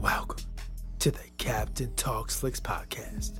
Welcome 0.00 0.42
to 1.00 1.10
the 1.10 1.28
Captain 1.36 1.92
Talk 1.94 2.30
Flicks 2.30 2.58
podcast. 2.58 3.38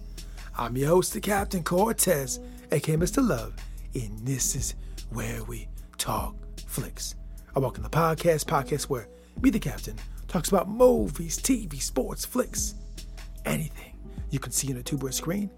I'm 0.59 0.77
your 0.77 0.89
host, 0.89 1.15
the 1.15 1.21
Captain 1.21 1.63
Cortez, 1.63 2.39
aka 2.71 2.97
Mr. 2.97 3.27
Love, 3.27 3.55
and 3.95 4.19
this 4.27 4.55
is 4.55 4.75
where 5.09 5.43
we 5.45 5.69
talk 5.97 6.37
flicks. 6.67 7.15
I 7.57 7.61
walk 7.61 7.79
in 7.79 7.83
the 7.83 7.89
podcast, 7.89 8.45
podcast 8.45 8.91
where 8.91 9.09
me, 9.41 9.49
the 9.49 9.59
Captain, 9.59 9.97
talks 10.29 10.51
about 10.51 10.69
movies, 10.69 11.39
TV, 11.39 11.81
sports, 11.81 12.27
flicks, 12.27 12.75
anything 13.47 13.97
you 14.29 14.39
can 14.39 14.53
see 14.53 14.71
on 14.71 14.77
a 14.77 14.83
two-board 14.83 15.15
screen. 15.15 15.51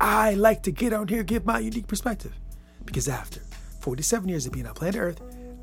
I 0.00 0.34
like 0.34 0.62
to 0.62 0.70
get 0.70 0.92
on 0.92 1.08
here, 1.08 1.24
give 1.24 1.44
my 1.44 1.58
unique 1.58 1.88
perspective, 1.88 2.32
because 2.84 3.08
after 3.08 3.40
47 3.80 4.28
years 4.28 4.46
of 4.46 4.52
being 4.52 4.68
on 4.68 4.74
planet 4.74 5.00
Earth, 5.00 5.20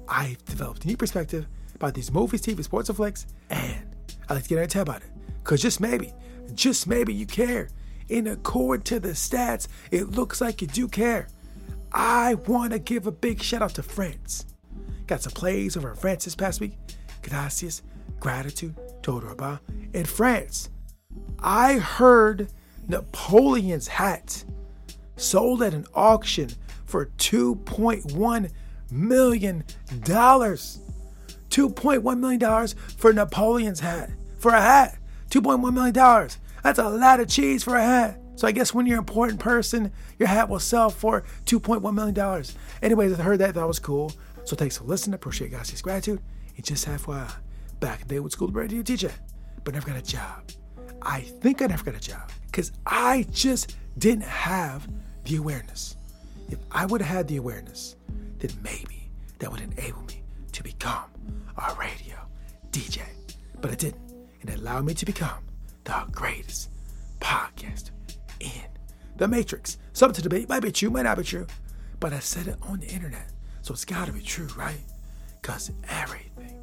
I've 0.09 0.43
developed 0.43 0.83
a 0.83 0.87
unique 0.87 0.99
perspective 0.99 1.47
about 1.75 1.93
these 1.93 2.11
movies, 2.11 2.41
TV, 2.41 2.61
sports, 2.61 2.89
and 2.89 2.97
flicks, 2.97 3.25
and 3.49 3.90
I 4.31 4.35
like 4.35 4.43
to 4.43 4.49
get 4.49 4.59
on 4.59 4.61
and 4.61 4.71
tell 4.71 4.83
about 4.83 5.01
it. 5.01 5.09
Because 5.43 5.61
just 5.61 5.81
maybe, 5.81 6.13
just 6.53 6.87
maybe 6.87 7.13
you 7.13 7.25
care. 7.25 7.67
In 8.07 8.27
accord 8.27 8.85
to 8.85 8.97
the 8.97 9.09
stats, 9.09 9.67
it 9.91 10.11
looks 10.11 10.39
like 10.39 10.61
you 10.61 10.67
do 10.67 10.87
care. 10.87 11.27
I 11.91 12.35
want 12.35 12.71
to 12.71 12.79
give 12.79 13.07
a 13.07 13.11
big 13.11 13.43
shout 13.43 13.61
out 13.61 13.75
to 13.75 13.83
France. 13.83 14.45
Got 15.05 15.21
some 15.21 15.33
plays 15.33 15.75
over 15.75 15.89
in 15.89 15.97
France 15.97 16.23
this 16.23 16.35
past 16.35 16.61
week. 16.61 16.77
Gracias, 17.21 17.81
gratitude, 18.21 18.73
Todorba. 19.01 19.59
In 19.93 20.05
France, 20.05 20.69
I 21.39 21.73
heard 21.73 22.47
Napoleon's 22.87 23.89
hat 23.89 24.45
sold 25.17 25.61
at 25.61 25.73
an 25.73 25.87
auction 25.93 26.51
for 26.85 27.07
$2.1 27.17 28.49
million. 28.89 29.63
$2.1 29.89 32.17
million 32.17 32.67
for 32.95 33.11
Napoleon's 33.11 33.81
hat. 33.81 34.09
For 34.41 34.51
a 34.51 34.59
hat. 34.61 34.97
$2.1 35.29 35.73
million. 35.73 36.29
That's 36.63 36.79
a 36.79 36.89
lot 36.89 37.19
of 37.19 37.27
cheese 37.27 37.63
for 37.63 37.75
a 37.75 37.81
hat. 37.81 38.19
So 38.35 38.47
I 38.47 38.51
guess 38.51 38.73
when 38.73 38.87
you're 38.87 38.97
an 38.97 39.03
important 39.03 39.39
person, 39.39 39.91
your 40.17 40.27
hat 40.27 40.49
will 40.49 40.59
sell 40.59 40.89
for 40.89 41.23
$2.1 41.45 41.93
million. 41.93 42.45
Anyways, 42.81 43.19
I 43.19 43.21
heard 43.21 43.37
that. 43.39 43.53
That 43.53 43.67
was 43.67 43.77
cool. 43.77 44.11
So 44.45 44.55
thanks 44.55 44.79
for 44.79 44.85
listening. 44.85 45.13
Appreciate 45.13 45.51
guys' 45.51 45.79
gratitude. 45.81 46.19
And 46.57 46.65
just 46.65 46.85
halfway, 46.85 47.23
back 47.79 48.01
in 48.01 48.07
the 48.07 48.15
day 48.15 48.19
with 48.19 48.33
school 48.33 48.47
radio 48.47 48.81
teacher, 48.81 49.11
but 49.63 49.75
never 49.75 49.87
got 49.87 49.97
a 49.97 50.01
job. 50.01 50.43
I 51.03 51.21
think 51.21 51.61
I 51.61 51.67
never 51.67 51.83
got 51.83 51.95
a 51.95 51.99
job 51.99 52.31
because 52.47 52.71
I 52.85 53.27
just 53.29 53.75
didn't 53.99 54.23
have 54.23 54.87
the 55.25 55.35
awareness. 55.37 55.97
If 56.49 56.57
I 56.71 56.87
would 56.87 57.01
have 57.01 57.15
had 57.15 57.27
the 57.27 57.37
awareness, 57.37 57.95
then 58.39 58.51
maybe 58.63 59.09
that 59.37 59.51
would 59.51 59.61
enable 59.61 60.01
me 60.03 60.23
to 60.51 60.63
become 60.63 61.05
a 61.57 61.75
radio 61.79 62.15
DJ. 62.71 63.01
But 63.61 63.71
I 63.71 63.75
didn't, 63.75 64.01
and 64.41 64.49
allow 64.51 64.81
me 64.81 64.93
to 64.93 65.05
become 65.05 65.43
the 65.83 66.05
greatest 66.11 66.69
podcaster 67.19 67.91
in 68.39 68.49
the 69.17 69.27
Matrix. 69.27 69.77
Something 69.93 70.15
to 70.15 70.21
debate, 70.21 70.49
might 70.49 70.61
be 70.61 70.71
true, 70.71 70.89
might 70.89 71.03
not 71.03 71.17
be 71.17 71.23
true, 71.23 71.47
but 71.99 72.13
I 72.13 72.19
said 72.19 72.47
it 72.47 72.57
on 72.63 72.79
the 72.79 72.87
internet, 72.87 73.31
so 73.61 73.73
it's 73.73 73.85
gotta 73.85 74.11
be 74.11 74.21
true, 74.21 74.47
right? 74.57 74.79
Because 75.41 75.71
everything 75.89 76.59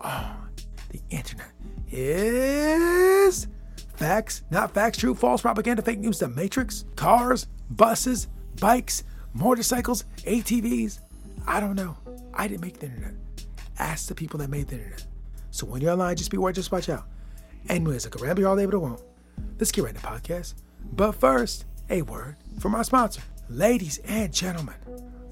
on 0.00 0.50
the 0.90 1.00
internet 1.10 1.52
is 1.90 3.46
facts, 3.94 4.42
not 4.50 4.72
facts, 4.72 4.98
true, 4.98 5.14
false, 5.14 5.42
propaganda, 5.42 5.82
fake 5.82 5.98
news, 5.98 6.18
the 6.18 6.28
Matrix, 6.28 6.84
cars, 6.96 7.46
buses, 7.70 8.28
bikes, 8.60 9.04
motorcycles, 9.34 10.04
ATVs. 10.24 11.00
I 11.46 11.60
don't 11.60 11.76
know. 11.76 11.96
I 12.34 12.48
didn't 12.48 12.62
make 12.62 12.80
the 12.80 12.86
internet. 12.86 13.14
Ask 13.78 14.08
the 14.08 14.14
people 14.14 14.38
that 14.38 14.50
made 14.50 14.68
the 14.68 14.76
internet. 14.76 15.06
So 15.50 15.66
when 15.66 15.80
you're 15.80 15.92
online, 15.92 16.16
just 16.16 16.30
be 16.30 16.36
aware, 16.36 16.52
just 16.52 16.72
watch 16.72 16.88
out. 16.88 17.06
Anyways, 17.68 18.06
I 18.06 18.10
could 18.10 18.20
ramble 18.20 18.46
all 18.46 18.56
day, 18.56 18.66
but 18.66 18.74
I 18.74 18.78
won't. 18.78 19.02
Let's 19.58 19.72
get 19.72 19.84
right 19.84 19.94
into 19.94 20.02
the 20.02 20.08
podcast. 20.08 20.54
But 20.92 21.12
first, 21.12 21.64
a 21.88 22.02
word 22.02 22.36
from 22.58 22.74
our 22.74 22.84
sponsor. 22.84 23.22
Ladies 23.48 23.98
and 24.04 24.32
gentlemen, 24.32 24.74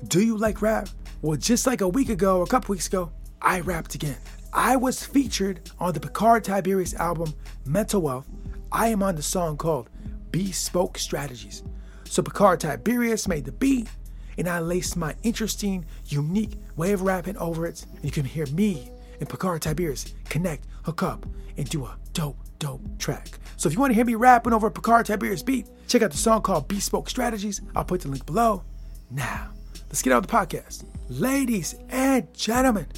do 0.09 0.21
you 0.21 0.37
like 0.37 0.63
rap? 0.63 0.89
Well, 1.23 1.37
just 1.37 1.67
like 1.67 1.81
a 1.81 1.89
week 1.89 2.09
ago, 2.09 2.43
a 2.43 2.47
couple 2.47 2.73
weeks 2.73 2.87
ago, 2.87 3.11
I 3.41 3.61
rapped 3.61 3.95
again. 3.95 4.17
I 4.53 4.77
was 4.77 5.05
featured 5.05 5.71
on 5.79 5.93
the 5.93 6.01
Picard 6.01 6.45
Tiberius 6.45 6.95
album, 6.95 7.35
Mental 7.65 8.01
Wealth. 8.01 8.27
I 8.73 8.89
am 8.89 9.03
on 9.03 9.17
the 9.17 9.23
song 9.23 9.57
called 9.57 9.89
Bespoke 10.31 10.99
Strategies. 10.99 11.63
So 12.05 12.23
Picard 12.23 12.61
Tiberius 12.61 13.29
made 13.29 13.45
the 13.45 13.53
beat, 13.53 13.89
and 14.37 14.49
I 14.49 14.61
laced 14.61 14.97
my 14.97 15.15
interesting, 15.23 15.85
unique 16.07 16.59
way 16.77 16.93
of 16.93 17.03
rapping 17.03 17.37
over 17.39 17.67
it. 17.67 17.85
And 17.97 18.05
you 18.05 18.11
can 18.11 18.25
hear 18.25 18.47
me 18.47 18.91
and 19.21 19.29
Picard 19.29 19.63
Tiberius 19.63 20.15
connect, 20.29 20.67
hook 20.83 21.03
up, 21.03 21.27
and 21.57 21.69
do 21.69 21.85
a 21.85 21.97
dope, 22.19 22.37
dope 22.59 22.99
track. 22.99 23.39
So 23.57 23.69
if 23.69 23.75
you 23.75 23.79
want 23.79 23.93
to 23.93 23.95
hear 23.95 24.05
me 24.05 24.17
rapping 24.17 24.53
over 24.53 24.69
Picard 24.71 25.07
Tiberius 25.07 25.45
beat, 25.45 25.69
check 25.87 26.03
out 26.03 26.11
the 26.11 26.17
song 26.17 26.43
called 26.43 26.67
Bespoke 26.67 27.09
Strategies. 27.09 27.61
I'll 27.77 27.85
put 27.85 28.01
the 28.01 28.09
link 28.09 28.27
below. 28.27 28.65
Now, 29.09 29.53
let's 29.87 30.03
get 30.03 30.13
out 30.13 30.25
of 30.25 30.27
the 30.27 30.37
podcast. 30.37 30.85
Ladies 31.09 31.77
and 31.91 32.27
gentlemen, 32.35 32.89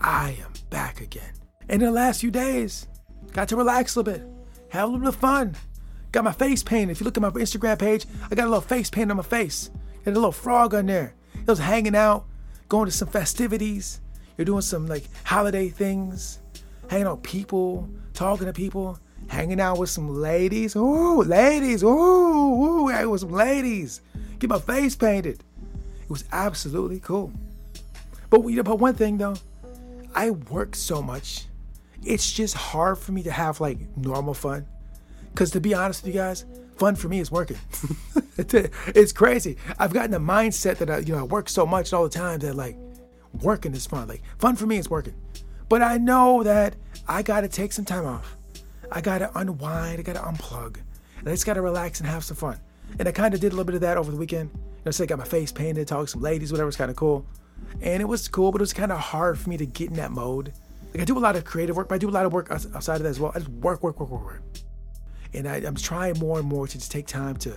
I 0.00 0.36
am 0.44 0.52
back 0.68 1.00
again. 1.00 1.32
And 1.68 1.80
in 1.80 1.86
the 1.86 1.92
last 1.92 2.20
few 2.20 2.32
days, 2.32 2.88
got 3.30 3.46
to 3.50 3.56
relax 3.56 3.94
a 3.94 4.00
little 4.00 4.12
bit, 4.12 4.28
have 4.70 4.82
a 4.82 4.86
little 4.86 4.98
bit 4.98 5.14
of 5.14 5.20
fun. 5.20 5.54
Got 6.10 6.24
my 6.24 6.32
face 6.32 6.64
painted. 6.64 6.90
If 6.90 7.00
you 7.00 7.04
look 7.04 7.16
at 7.16 7.22
my 7.22 7.30
Instagram 7.30 7.78
page, 7.78 8.04
I 8.28 8.34
got 8.34 8.46
a 8.46 8.50
little 8.50 8.60
face 8.60 8.90
paint 8.90 9.12
on 9.12 9.16
my 9.18 9.22
face. 9.22 9.70
Got 10.04 10.10
a 10.10 10.14
little 10.14 10.32
frog 10.32 10.74
on 10.74 10.86
there. 10.86 11.14
It 11.34 11.46
was 11.46 11.60
hanging 11.60 11.94
out, 11.94 12.26
going 12.68 12.86
to 12.86 12.90
some 12.90 13.08
festivities. 13.08 14.00
You're 14.36 14.44
doing 14.44 14.62
some 14.62 14.88
like 14.88 15.04
holiday 15.22 15.68
things, 15.68 16.40
hanging 16.90 17.06
out 17.06 17.18
with 17.18 17.30
people, 17.30 17.88
talking 18.18 18.46
to 18.46 18.52
people, 18.52 18.98
hanging 19.28 19.60
out 19.60 19.78
with 19.78 19.88
some 19.88 20.08
ladies. 20.20 20.74
Ooh, 20.74 21.22
ladies. 21.22 21.84
Ooh, 21.84 21.88
ooh, 21.88 22.90
I 22.90 23.06
with 23.06 23.20
some 23.20 23.30
ladies. 23.30 24.00
Get 24.40 24.50
my 24.50 24.58
face 24.58 24.96
painted. 24.96 25.44
It 26.02 26.10
was 26.10 26.24
absolutely 26.32 26.98
cool. 26.98 27.32
But 28.28 28.42
you 28.48 28.56
know, 28.56 28.64
but 28.64 28.80
one 28.80 28.94
thing 28.94 29.18
though, 29.18 29.36
I 30.16 30.30
work 30.30 30.74
so 30.74 31.00
much. 31.00 31.44
It's 32.04 32.32
just 32.32 32.54
hard 32.54 32.98
for 32.98 33.12
me 33.12 33.22
to 33.22 33.30
have 33.30 33.60
like 33.60 33.78
normal 33.96 34.34
fun. 34.34 34.66
Cause 35.36 35.52
to 35.52 35.60
be 35.60 35.72
honest 35.72 36.02
with 36.02 36.12
you 36.12 36.20
guys, 36.20 36.44
fun 36.76 36.96
for 36.96 37.08
me 37.08 37.20
is 37.20 37.30
working. 37.30 37.58
it's 38.36 39.12
crazy. 39.12 39.56
I've 39.78 39.92
gotten 39.92 40.10
the 40.10 40.18
mindset 40.18 40.78
that 40.78 40.90
I, 40.90 40.98
you 40.98 41.12
know, 41.12 41.20
I 41.20 41.22
work 41.22 41.48
so 41.48 41.64
much 41.64 41.92
all 41.92 42.02
the 42.02 42.10
time 42.10 42.40
that 42.40 42.56
like 42.56 42.76
working 43.42 43.74
is 43.74 43.86
fun. 43.86 44.08
Like 44.08 44.22
fun 44.38 44.56
for 44.56 44.66
me 44.66 44.78
is 44.78 44.90
working. 44.90 45.14
But 45.68 45.82
I 45.82 45.98
know 45.98 46.42
that 46.42 46.76
I 47.06 47.22
gotta 47.22 47.48
take 47.48 47.72
some 47.72 47.84
time 47.84 48.06
off. 48.06 48.36
I 48.90 49.00
gotta 49.00 49.30
unwind. 49.38 49.98
I 49.98 50.02
gotta 50.02 50.20
unplug. 50.20 50.78
And 51.18 51.28
I 51.28 51.32
just 51.32 51.46
gotta 51.46 51.62
relax 51.62 52.00
and 52.00 52.08
have 52.08 52.24
some 52.24 52.36
fun. 52.36 52.58
And 52.98 53.06
I 53.06 53.12
kind 53.12 53.34
of 53.34 53.40
did 53.40 53.48
a 53.48 53.56
little 53.56 53.64
bit 53.64 53.74
of 53.74 53.80
that 53.82 53.96
over 53.96 54.10
the 54.10 54.16
weekend. 54.16 54.50
You 54.54 54.82
know, 54.86 54.90
so 54.90 55.04
I 55.04 55.06
got 55.06 55.18
my 55.18 55.24
face 55.24 55.52
painted, 55.52 55.86
talked 55.88 56.06
to 56.06 56.12
some 56.12 56.22
ladies, 56.22 56.52
whatever. 56.52 56.68
It's 56.68 56.76
kind 56.76 56.90
of 56.90 56.96
cool. 56.96 57.26
And 57.80 58.00
it 58.00 58.06
was 58.06 58.28
cool, 58.28 58.52
but 58.52 58.60
it 58.60 58.62
was 58.62 58.72
kind 58.72 58.92
of 58.92 58.98
hard 58.98 59.38
for 59.38 59.50
me 59.50 59.56
to 59.56 59.66
get 59.66 59.90
in 59.90 59.96
that 59.96 60.10
mode. 60.10 60.52
Like 60.92 61.02
I 61.02 61.04
do 61.04 61.18
a 61.18 61.20
lot 61.20 61.36
of 61.36 61.44
creative 61.44 61.76
work, 61.76 61.88
but 61.88 61.96
I 61.96 61.98
do 61.98 62.08
a 62.08 62.10
lot 62.10 62.24
of 62.24 62.32
work 62.32 62.50
outside 62.50 62.96
of 62.96 63.02
that 63.02 63.08
as 63.08 63.20
well. 63.20 63.32
I 63.34 63.40
just 63.40 63.50
work, 63.50 63.82
work, 63.82 64.00
work, 64.00 64.10
work, 64.10 64.24
work. 64.24 64.42
And 65.34 65.46
I, 65.46 65.56
I'm 65.56 65.74
trying 65.74 66.18
more 66.18 66.38
and 66.38 66.48
more 66.48 66.66
to 66.66 66.78
just 66.78 66.90
take 66.90 67.06
time 67.06 67.36
to 67.38 67.54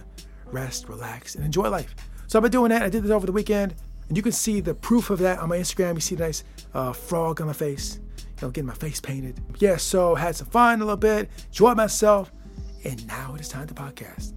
rest, 0.48 0.90
relax, 0.90 1.36
and 1.36 1.46
enjoy 1.46 1.70
life. 1.70 1.96
So 2.28 2.38
I've 2.38 2.44
been 2.44 2.52
doing 2.52 2.70
that. 2.70 2.82
I 2.82 2.90
did 2.90 3.04
this 3.04 3.12
over 3.12 3.26
the 3.26 3.32
weekend. 3.32 3.76
And 4.12 4.18
you 4.18 4.24
can 4.24 4.34
see 4.34 4.60
the 4.60 4.74
proof 4.74 5.10
of 5.10 5.20
that 5.20 5.40
on 5.40 5.48
my 5.48 5.58
Instagram. 5.58 5.94
You 5.94 6.02
see 6.02 6.16
the 6.16 6.26
nice 6.26 6.44
uh, 6.74 6.92
frog 6.92 7.40
on 7.40 7.48
my 7.48 7.54
face, 7.54 8.02
you 8.18 8.26
know, 8.42 8.52
getting 8.52 8.68
my 8.68 8.74
face 8.74 9.00
painted. 9.00 9.40
Yeah, 9.60 9.78
so 9.78 10.16
had 10.16 10.36
some 10.36 10.48
fun 10.48 10.82
a 10.82 10.84
little 10.84 10.98
bit, 10.98 11.30
enjoyed 11.46 11.78
myself, 11.78 12.30
and 12.84 13.08
now 13.08 13.36
it 13.36 13.40
is 13.40 13.48
time 13.48 13.68
to 13.68 13.74
podcast. 13.74 14.34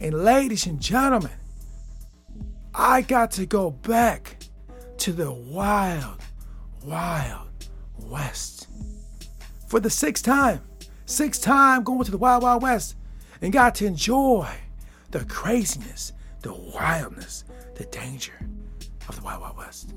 And 0.00 0.24
ladies 0.24 0.66
and 0.66 0.80
gentlemen, 0.80 1.30
I 2.74 3.02
got 3.02 3.30
to 3.30 3.46
go 3.46 3.70
back 3.70 4.38
to 4.98 5.12
the 5.12 5.30
wild, 5.30 6.20
wild 6.82 7.68
west 8.00 8.66
for 9.68 9.78
the 9.78 9.90
sixth 9.90 10.24
time. 10.24 10.60
Sixth 11.06 11.40
time 11.40 11.84
going 11.84 12.02
to 12.02 12.10
the 12.10 12.18
Wild 12.18 12.42
Wild 12.42 12.64
West 12.64 12.96
and 13.42 13.52
got 13.52 13.76
to 13.76 13.86
enjoy 13.86 14.52
the 15.12 15.24
craziness, 15.26 16.12
the 16.42 16.52
wildness, 16.52 17.44
the 17.76 17.84
danger 17.84 18.34
of 19.08 19.16
the 19.16 19.22
Wild 19.22 19.42
Wild 19.42 19.56
West. 19.56 19.94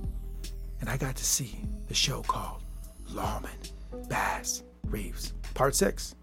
And 0.80 0.90
I 0.90 0.98
got 0.98 1.16
to 1.16 1.24
see 1.24 1.60
the 1.88 1.94
show 1.94 2.22
called 2.24 2.64
Lawmen 3.12 3.72
Bass 4.10 4.64
Reeves, 4.86 5.34
Part 5.54 5.76
6. 5.76 6.16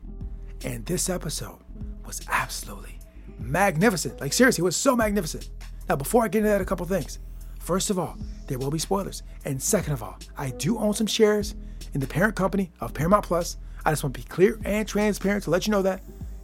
And 0.64 0.84
this 0.86 1.10
episode 1.10 1.58
was 2.06 2.20
absolutely 2.28 2.98
magnificent. 3.38 4.20
Like, 4.20 4.32
seriously, 4.32 4.62
it 4.62 4.64
was 4.64 4.76
so 4.76 4.96
magnificent. 4.96 5.50
Now, 5.88 5.96
before 5.96 6.24
I 6.24 6.28
get 6.28 6.38
into 6.38 6.50
that, 6.50 6.60
a 6.60 6.64
couple 6.64 6.86
things. 6.86 7.18
First 7.58 7.90
of 7.90 7.98
all, 7.98 8.16
there 8.46 8.58
will 8.58 8.70
be 8.70 8.78
spoilers. 8.78 9.22
And 9.44 9.60
second 9.60 9.94
of 9.94 10.02
all, 10.02 10.18
I 10.36 10.50
do 10.50 10.78
own 10.78 10.94
some 10.94 11.06
shares 11.06 11.54
in 11.94 12.00
the 12.00 12.06
parent 12.06 12.36
company 12.36 12.70
of 12.80 12.94
Paramount 12.94 13.24
Plus. 13.24 13.56
I 13.84 13.90
just 13.90 14.02
want 14.02 14.14
to 14.14 14.20
be 14.20 14.28
clear 14.28 14.58
and 14.64 14.86
transparent 14.86 15.44
to 15.44 15.50
let 15.50 15.66
you 15.66 15.70
know 15.70 15.82
that. 15.82 16.02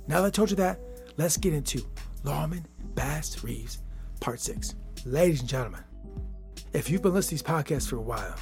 Now 0.09 0.21
that 0.21 0.27
I 0.27 0.31
told 0.31 0.51
you 0.51 0.57
that, 0.57 0.81
let's 1.17 1.37
get 1.37 1.55
into 1.55 1.87
Lawmen 2.25 2.65
Bass 2.95 3.43
Reeves, 3.45 3.79
Part 4.21 4.41
6. 4.41 4.75
Ladies 5.07 5.41
and 5.41 5.49
gentlemen, 5.49 5.83
if 6.73 6.89
you've 6.89 7.03
been 7.03 7.15
listening 7.15 7.39
to 7.39 7.45
these 7.45 7.53
podcasts 7.53 7.89
for 7.89 7.97
a 7.97 8.01
while, 8.01 8.37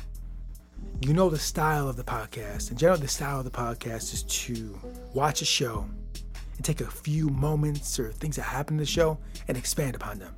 you 1.00 1.14
know 1.14 1.30
the 1.30 1.38
style 1.38 1.88
of 1.88 1.96
the 1.96 2.04
podcast. 2.04 2.70
In 2.70 2.76
general, 2.76 2.98
the 2.98 3.08
style 3.08 3.38
of 3.38 3.44
the 3.44 3.50
podcast 3.50 4.12
is 4.12 4.22
to 4.24 4.78
watch 5.14 5.40
a 5.40 5.46
show 5.46 5.86
and 6.56 6.64
take 6.64 6.80
a 6.80 6.90
few 6.90 7.28
moments 7.30 7.98
or 7.98 8.12
things 8.12 8.36
that 8.36 8.42
happen 8.42 8.74
in 8.74 8.80
the 8.80 8.86
show 8.86 9.18
and 9.46 9.56
expand 9.56 9.94
upon 9.94 10.18
them. 10.18 10.34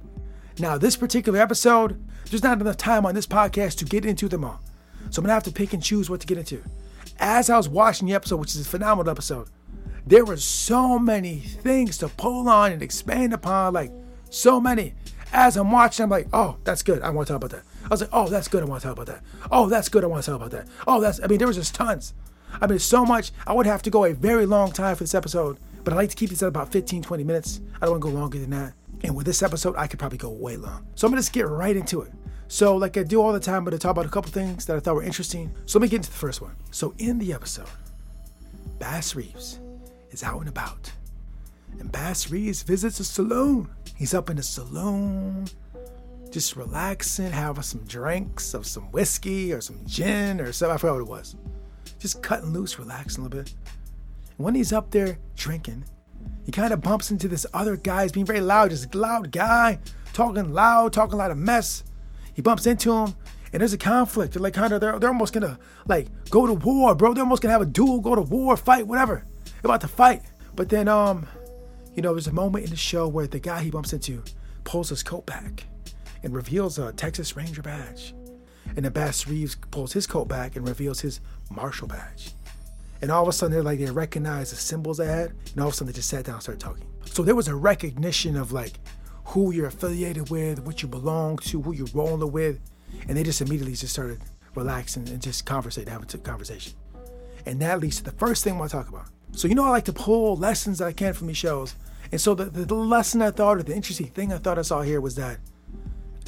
Now, 0.59 0.79
this 0.79 0.97
particular 0.97 1.41
episode, 1.41 2.01
there's 2.27 2.45
not 2.45 2.61
enough 2.61 2.77
time 2.77 3.07
on 3.07 3.15
this 3.15 3.27
podcast 3.27 3.79
to 3.79 3.85
get 3.85 4.05
into 4.05 4.29
them 4.29 4.45
all. 4.45 4.61
So 5.11 5.21
I'm 5.21 5.25
gonna 5.25 5.35
have 5.35 5.43
to 5.45 5.53
pick 5.53 5.73
and 5.73 5.83
choose 5.83 6.09
what 6.09 6.21
to 6.21 6.27
get 6.27 6.39
into. 6.39 6.63
As 7.19 7.51
I 7.51 7.57
was 7.57 7.69
watching 7.69 8.07
the 8.07 8.15
episode, 8.15 8.37
which 8.37 8.55
is 8.55 8.67
a 8.67 8.69
phenomenal 8.69 9.11
episode, 9.11 9.49
there 10.07 10.25
were 10.25 10.37
so 10.37 10.99
many 10.99 11.41
things 11.41 11.99
to 11.99 12.09
pull 12.09 12.49
on 12.49 12.73
and 12.73 12.83
expand 12.83 13.33
upon, 13.33 13.73
like 13.73 13.91
so 14.29 14.61
many. 14.61 14.95
As 15.33 15.57
I'm 15.57 15.71
watching, 15.71 16.05
I'm 16.05 16.11
like, 16.11 16.29
oh, 16.33 16.57
that's 16.65 16.83
good. 16.83 17.03
I 17.03 17.11
want 17.11 17.29
to 17.29 17.35
talk 17.35 17.45
about 17.45 17.57
that. 17.57 17.70
I 17.91 17.95
was 17.95 18.01
like, 18.03 18.11
oh, 18.13 18.29
that's 18.29 18.47
good. 18.47 18.63
I 18.63 18.67
want 18.67 18.83
to 18.83 18.89
talk 18.89 18.97
about 18.97 19.07
that. 19.07 19.23
Oh, 19.51 19.69
that's 19.69 19.89
good. 19.89 20.05
I 20.05 20.07
want 20.07 20.23
to 20.23 20.31
talk 20.31 20.41
about 20.41 20.53
that. 20.53 20.69
Oh, 20.87 21.01
that's, 21.01 21.21
I 21.23 21.27
mean, 21.27 21.39
there 21.39 21.49
was 21.49 21.57
just 21.57 21.75
tons. 21.75 22.15
I 22.61 22.69
mean, 22.69 22.79
so 22.79 23.05
much. 23.05 23.33
I 23.47 23.53
would 23.53 23.67
have 23.67 23.83
to 23.83 23.91
go 23.91 24.05
a 24.05 24.15
very 24.15 24.47
long 24.47 24.71
time 24.71 24.95
for 24.95 25.03
this 25.03 25.15
episode, 25.15 25.59
but 25.83 25.93
I 25.93 25.97
like 25.97 26.11
to 26.11 26.17
keep 26.17 26.31
this 26.31 26.43
at 26.43 26.49
about 26.49 26.71
15, 26.71 27.03
20 27.03 27.25
minutes. 27.25 27.61
I 27.77 27.87
don't 27.87 27.93
want 27.93 28.05
to 28.05 28.11
go 28.11 28.15
longer 28.15 28.39
than 28.39 28.51
that. 28.51 28.75
And 29.03 29.17
with 29.17 29.27
this 29.27 29.43
episode, 29.43 29.75
I 29.77 29.89
could 29.89 29.99
probably 29.99 30.19
go 30.19 30.31
way 30.31 30.57
long. 30.57 30.87
So 30.95 31.07
I'm 31.07 31.13
going 31.13 31.21
to 31.21 31.23
just 31.23 31.33
get 31.33 31.49
right 31.49 31.77
into 31.77 32.03
it. 32.03 32.13
So, 32.49 32.77
like 32.77 32.97
I 32.97 33.05
do 33.05 33.23
all 33.23 33.33
the 33.33 33.41
time, 33.41 33.57
I'm 33.57 33.65
going 33.65 33.73
to 33.73 33.79
talk 33.79 33.93
about 33.93 34.07
a 34.07 34.11
couple 34.11 34.31
things 34.31 34.67
that 34.67 34.77
I 34.77 34.81
thought 34.81 34.97
were 34.97 35.05
interesting. 35.05 35.53
So 35.67 35.79
let 35.79 35.85
me 35.85 35.89
get 35.89 35.97
into 35.97 36.11
the 36.11 36.17
first 36.17 36.41
one. 36.41 36.57
So, 36.73 36.95
in 36.99 37.19
the 37.19 37.33
episode, 37.33 37.69
Bass 38.79 39.15
Reeves 39.15 39.61
is 40.11 40.23
out 40.23 40.41
and 40.41 40.49
about. 40.49 40.93
And 41.79 41.91
Bass 41.93 42.31
Reeves 42.31 42.63
visits 42.63 42.99
a 42.99 43.05
saloon. 43.05 43.69
He's 43.97 44.15
up 44.15 44.31
in 44.31 44.39
a 44.39 44.43
saloon, 44.43 45.47
just 46.31 46.57
relaxing, 46.57 47.31
having 47.31 47.63
some 47.63 47.85
drinks 47.85 48.55
of 48.55 48.67
some 48.67 48.85
whiskey 48.93 49.53
or 49.53 49.61
some 49.61 49.81
gin 49.87 50.41
or 50.41 50.53
something. 50.53 50.75
I 50.75 50.79
forgot 50.79 50.95
what 50.95 51.01
it 51.03 51.09
was. 51.09 51.37
Just 51.99 52.23
cutting 52.23 52.53
loose, 52.53 52.79
relaxing 52.79 53.23
a 53.23 53.29
little 53.29 53.43
bit. 53.43 53.55
And 54.37 54.45
when 54.45 54.55
he's 54.55 54.73
up 54.73 54.91
there 54.91 55.19
drinking, 55.37 55.85
he 56.45 56.53
kind 56.53 56.73
of 56.73 56.81
bumps 56.81 57.11
into 57.11 57.29
this 57.29 57.47
other 57.53 57.77
guy. 57.77 58.03
He's 58.03 58.13
being 58.13 58.27
very 58.27 58.41
loud, 58.41 58.71
this 58.71 58.93
loud 58.95 59.33
guy, 59.33 59.79
talking 60.13 60.53
loud, 60.53 60.93
talking 60.93 61.15
a 61.15 61.19
lot 61.19 61.31
of 61.31 61.39
mess. 61.39 61.85
He 62.35 62.43
bumps 62.43 62.67
into 62.67 62.93
him, 62.93 63.15
and 63.53 63.61
there's 63.61 63.73
a 63.73 63.79
conflict. 63.79 64.35
They're 64.35 64.43
like 64.43 64.55
kind 64.55 64.73
of 64.73 64.81
they're, 64.81 64.99
they're 64.99 65.11
almost 65.11 65.33
gonna 65.33 65.59
like 65.87 66.09
go 66.31 66.47
to 66.47 66.55
war, 66.55 66.95
bro. 66.95 67.13
They're 67.13 67.25
almost 67.25 67.43
gonna 67.43 67.53
have 67.53 67.63
a 67.63 67.67
duel, 67.67 68.01
go 68.01 68.15
to 68.15 68.23
war, 68.23 68.57
fight, 68.57 68.87
whatever. 68.87 69.25
They're 69.45 69.71
about 69.71 69.81
to 69.83 69.89
fight. 69.89 70.23
But 70.55 70.69
then 70.69 70.89
um, 70.89 71.27
you 71.95 72.03
know, 72.03 72.15
there's 72.15 72.29
a 72.29 72.33
moment 72.33 72.65
in 72.65 72.71
the 72.71 72.77
show 72.77 73.09
where 73.09 73.27
the 73.27 73.41
guy 73.41 73.63
he 73.63 73.71
bumps 73.71 73.93
into 73.93 74.23
pulls 74.65 74.91
his 74.91 75.03
coat 75.03 75.27
back 75.27 75.65
and 76.23 76.35
reveals 76.35 76.79
a 76.79 76.93
Texas 76.93 77.37
Ranger 77.37 77.63
badge. 77.63 78.15
And 78.77 78.85
then 78.85 78.93
Bass 78.93 79.27
Reeves 79.27 79.57
pulls 79.71 79.93
his 79.93 80.07
coat 80.07 80.27
back 80.27 80.57
and 80.57 80.67
reveals 80.67 81.01
his 81.01 81.21
Marshal 81.51 81.89
badge. 81.89 82.33
And 83.03 83.11
all 83.11 83.23
of 83.23 83.29
a 83.29 83.33
sudden, 83.33 83.53
they're 83.53 83.63
like, 83.63 83.79
they 83.79 83.91
recognize 83.91 84.51
the 84.51 84.57
symbols 84.57 84.99
they 84.99 85.07
had. 85.07 85.33
And 85.53 85.61
all 85.61 85.69
of 85.69 85.73
a 85.73 85.77
sudden, 85.77 85.93
they 85.93 85.97
just 85.97 86.09
sat 86.09 86.27
down 86.27 86.35
and 86.35 86.43
started 86.43 86.61
talking. 86.61 86.87
So 87.07 87.23
there 87.23 87.35
was 87.35 87.49
a 87.49 87.55
recognition 87.55 88.37
of 88.37 88.53
like 88.53 88.75
who 89.25 89.53
you're 89.53 89.67
affiliated 89.67 90.31
with, 90.31 90.61
what 90.61 90.83
you 90.83 90.89
belong 90.89 91.39
to, 91.39 91.63
who 91.63 91.73
you're 91.73 91.89
rolling 91.95 92.31
with. 92.31 92.61
And 93.09 93.17
they 93.17 93.23
just 93.23 93.41
immediately 93.41 93.75
just 93.75 93.93
started 93.93 94.21
relaxing 94.55 95.09
and 95.09 95.23
just 95.23 95.47
conversating, 95.47 95.91
having 95.91 96.09
a 96.13 96.19
conversation. 96.19 96.75
And 97.47 97.61
that 97.61 97.81
leads 97.81 97.99
to 97.99 98.05
the 98.05 98.13
first 98.13 98.45
thing 98.45 98.55
I 98.55 98.59
want 98.59 98.71
to 98.71 98.77
talk 98.77 98.89
about. 98.89 99.07
So, 99.33 99.49
you 99.49 99.55
know, 99.55 99.65
I 99.65 99.71
like 99.71 99.85
to 99.85 99.93
pull 99.93 100.37
lessons 100.37 100.79
that 100.79 100.87
I 100.87 100.93
can 100.93 101.15
from 101.15 101.29
these 101.29 101.37
shows. 101.37 101.75
And 102.13 102.21
so, 102.21 102.35
the, 102.35 102.45
the 102.45 102.75
lesson 102.75 103.23
I 103.23 103.31
thought, 103.31 103.59
or 103.59 103.63
the 103.63 103.75
interesting 103.75 104.09
thing 104.09 104.33
I 104.33 104.39
thought 104.39 104.59
I 104.59 104.63
saw 104.63 104.83
here 104.83 105.01
was 105.01 105.15
that 105.15 105.39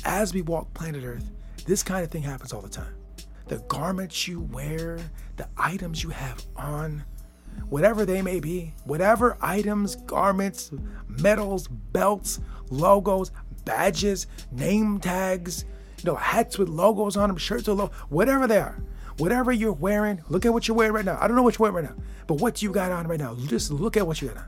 as 0.04 0.34
we 0.34 0.42
walk 0.42 0.72
planet 0.74 1.04
Earth, 1.04 1.30
this 1.66 1.82
kind 1.82 2.04
of 2.04 2.10
thing 2.10 2.22
happens 2.22 2.52
all 2.52 2.60
the 2.60 2.68
time. 2.68 2.94
The 3.48 3.58
garments 3.68 4.26
you 4.26 4.40
wear, 4.40 4.98
the 5.36 5.48
items 5.56 6.02
you 6.02 6.10
have 6.10 6.44
on, 6.56 7.04
whatever 7.68 8.04
they 8.04 8.22
may 8.22 8.40
be, 8.40 8.74
whatever 8.84 9.36
items, 9.40 9.96
garments, 9.96 10.70
medals, 11.06 11.68
belts, 11.68 12.40
logos, 12.70 13.30
badges, 13.64 14.26
name 14.50 14.98
tags, 14.98 15.64
you 15.98 16.04
know, 16.04 16.16
hats 16.16 16.58
with 16.58 16.68
logos 16.68 17.16
on 17.16 17.28
them, 17.28 17.36
shirts 17.36 17.68
with 17.68 17.78
logos, 17.78 17.94
whatever 18.08 18.46
they 18.46 18.58
are, 18.58 18.82
whatever 19.18 19.52
you're 19.52 19.72
wearing, 19.72 20.20
look 20.28 20.46
at 20.46 20.52
what 20.52 20.66
you're 20.66 20.76
wearing 20.76 20.94
right 20.94 21.04
now. 21.04 21.18
I 21.20 21.26
don't 21.26 21.36
know 21.36 21.42
what 21.42 21.58
you're 21.58 21.70
wearing 21.70 21.86
right 21.86 21.96
now, 21.96 22.02
but 22.26 22.34
what 22.40 22.62
you 22.62 22.70
got 22.72 22.90
on 22.90 23.06
right 23.06 23.20
now, 23.20 23.34
just 23.34 23.70
look 23.70 23.96
at 23.96 24.06
what 24.06 24.20
you 24.20 24.28
got 24.28 24.38
on. 24.38 24.44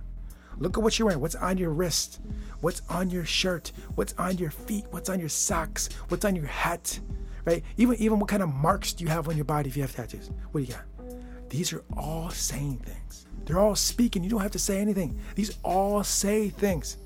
Look 0.58 0.76
at 0.76 0.82
what 0.82 0.98
you're 0.98 1.06
wearing. 1.06 1.20
What's 1.20 1.34
on 1.34 1.58
your 1.58 1.70
wrist? 1.70 2.20
What's 2.60 2.82
on 2.88 3.10
your 3.10 3.24
shirt? 3.24 3.72
What's 3.94 4.14
on 4.14 4.38
your 4.38 4.50
feet? 4.50 4.84
What's 4.90 5.10
on 5.10 5.20
your 5.20 5.28
socks? 5.28 5.88
What's 6.08 6.24
on 6.24 6.36
your 6.36 6.46
hat? 6.46 6.98
Right? 7.44 7.62
Even 7.76 7.96
even 7.96 8.18
what 8.18 8.28
kind 8.28 8.42
of 8.42 8.48
marks 8.48 8.92
do 8.92 9.04
you 9.04 9.10
have 9.10 9.28
on 9.28 9.36
your 9.36 9.44
body 9.44 9.68
if 9.68 9.76
you 9.76 9.82
have 9.82 9.94
tattoos? 9.94 10.30
What 10.52 10.60
do 10.60 10.66
you 10.66 10.72
got? 10.72 10.84
These 11.50 11.72
are 11.72 11.84
all 11.96 12.30
saying 12.30 12.78
things. 12.78 13.26
They're 13.44 13.58
all 13.58 13.76
speaking. 13.76 14.24
You 14.24 14.30
don't 14.30 14.40
have 14.40 14.50
to 14.52 14.58
say 14.58 14.78
anything. 14.78 15.20
These 15.34 15.58
all 15.62 16.02
say 16.02 16.48
things. 16.48 16.96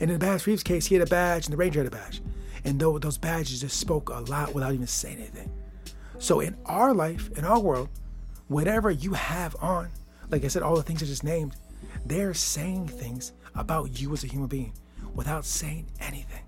And 0.00 0.10
in 0.10 0.18
the 0.18 0.18
Bass 0.18 0.46
Reeves' 0.46 0.62
case, 0.62 0.86
he 0.86 0.94
had 0.94 1.06
a 1.06 1.10
badge 1.10 1.46
and 1.46 1.52
the 1.52 1.56
Ranger 1.56 1.80
had 1.80 1.86
a 1.86 1.96
badge. 1.96 2.22
And 2.64 2.78
those 2.78 3.18
badges 3.18 3.60
just 3.60 3.78
spoke 3.78 4.10
a 4.10 4.20
lot 4.20 4.54
without 4.54 4.74
even 4.74 4.86
saying 4.86 5.16
anything. 5.16 5.50
So 6.18 6.40
in 6.40 6.56
our 6.66 6.92
life, 6.92 7.30
in 7.36 7.44
our 7.44 7.58
world, 7.58 7.88
whatever 8.48 8.90
you 8.90 9.14
have 9.14 9.56
on, 9.60 9.88
like 10.28 10.44
I 10.44 10.48
said, 10.48 10.62
all 10.62 10.76
the 10.76 10.82
things 10.82 11.02
I 11.02 11.06
just 11.06 11.24
named, 11.24 11.56
they're 12.06 12.34
saying 12.34 12.88
things 12.88 13.32
about 13.54 14.00
you 14.00 14.12
as 14.12 14.24
a 14.24 14.26
human 14.26 14.48
being 14.48 14.72
without 15.14 15.44
saying 15.44 15.86
anything. 16.00 16.42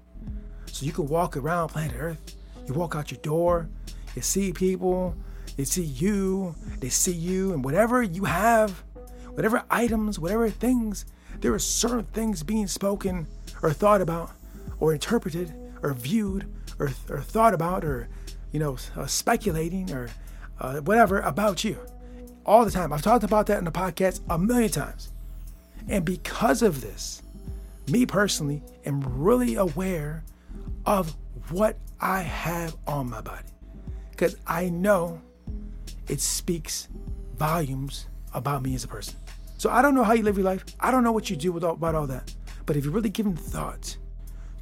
So 0.66 0.86
you 0.86 0.92
can 0.92 1.06
walk 1.06 1.36
around 1.36 1.68
planet 1.68 1.96
Earth, 1.98 2.36
you 2.66 2.74
walk 2.74 2.94
out 2.96 3.10
your 3.10 3.20
door, 3.20 3.68
you 4.14 4.22
see 4.22 4.52
people, 4.52 5.14
they 5.56 5.64
see 5.64 5.84
you, 5.84 6.54
they 6.78 6.88
see 6.88 7.12
you, 7.12 7.52
and 7.52 7.64
whatever 7.64 8.02
you 8.02 8.24
have, 8.24 8.82
whatever 9.34 9.62
items, 9.70 10.18
whatever 10.18 10.48
things, 10.48 11.04
there 11.40 11.52
are 11.52 11.58
certain 11.58 12.04
things 12.04 12.42
being 12.42 12.66
spoken 12.66 13.26
or 13.62 13.72
thought 13.72 14.00
about 14.00 14.30
or 14.80 14.92
interpreted 14.92 15.52
or 15.82 15.92
viewed 15.92 16.46
or, 16.78 16.90
or 17.08 17.20
thought 17.20 17.54
about 17.54 17.84
or, 17.84 18.08
you 18.52 18.60
know, 18.60 18.76
uh, 18.96 19.06
speculating 19.06 19.90
or 19.92 20.08
uh, 20.60 20.80
whatever 20.80 21.20
about 21.20 21.64
you 21.64 21.76
all 22.46 22.64
the 22.64 22.70
time. 22.70 22.92
I've 22.92 23.02
talked 23.02 23.24
about 23.24 23.46
that 23.46 23.58
in 23.58 23.64
the 23.64 23.72
podcast 23.72 24.20
a 24.28 24.38
million 24.38 24.70
times. 24.70 25.11
And 25.88 26.04
because 26.04 26.62
of 26.62 26.80
this, 26.80 27.22
me 27.90 28.06
personally 28.06 28.62
am 28.86 29.00
really 29.00 29.56
aware 29.56 30.24
of 30.86 31.16
what 31.50 31.76
I 32.00 32.20
have 32.22 32.76
on 32.86 33.10
my 33.10 33.20
body. 33.20 33.48
Because 34.10 34.36
I 34.46 34.68
know 34.68 35.20
it 36.08 36.20
speaks 36.20 36.88
volumes 37.36 38.06
about 38.34 38.62
me 38.62 38.74
as 38.74 38.84
a 38.84 38.88
person. 38.88 39.16
So 39.58 39.70
I 39.70 39.82
don't 39.82 39.94
know 39.94 40.04
how 40.04 40.12
you 40.12 40.22
live 40.22 40.36
your 40.36 40.44
life. 40.44 40.64
I 40.80 40.90
don't 40.90 41.04
know 41.04 41.12
what 41.12 41.30
you 41.30 41.36
do 41.36 41.52
all, 41.58 41.72
about 41.72 41.94
all 41.94 42.06
that. 42.08 42.34
But 42.66 42.76
if 42.76 42.84
you're 42.84 42.92
really 42.92 43.10
giving 43.10 43.36
thought 43.36 43.96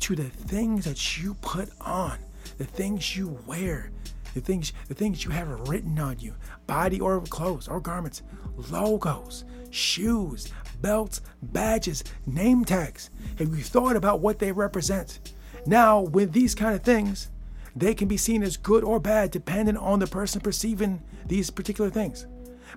to 0.00 0.16
the 0.16 0.24
things 0.24 0.84
that 0.84 1.18
you 1.18 1.34
put 1.34 1.70
on, 1.80 2.18
the 2.58 2.64
things 2.64 3.16
you 3.16 3.38
wear, 3.46 3.90
the 4.34 4.40
things 4.40 4.72
the 4.88 4.94
things 4.94 5.24
you 5.24 5.30
have 5.30 5.48
written 5.68 5.98
on 5.98 6.18
you, 6.18 6.34
body 6.66 7.00
or 7.00 7.20
clothes 7.22 7.68
or 7.68 7.80
garments, 7.80 8.22
logos, 8.70 9.44
shoes, 9.70 10.52
belts, 10.80 11.20
badges, 11.42 12.04
name 12.26 12.64
tags. 12.64 13.10
Have 13.38 13.48
you 13.56 13.62
thought 13.62 13.96
about 13.96 14.20
what 14.20 14.38
they 14.38 14.52
represent? 14.52 15.32
Now, 15.66 16.00
with 16.00 16.32
these 16.32 16.54
kind 16.54 16.74
of 16.74 16.82
things, 16.82 17.30
they 17.76 17.94
can 17.94 18.08
be 18.08 18.16
seen 18.16 18.42
as 18.42 18.56
good 18.56 18.82
or 18.84 18.98
bad 18.98 19.30
depending 19.30 19.76
on 19.76 19.98
the 19.98 20.06
person 20.06 20.40
perceiving 20.40 21.02
these 21.26 21.50
particular 21.50 21.90
things. 21.90 22.26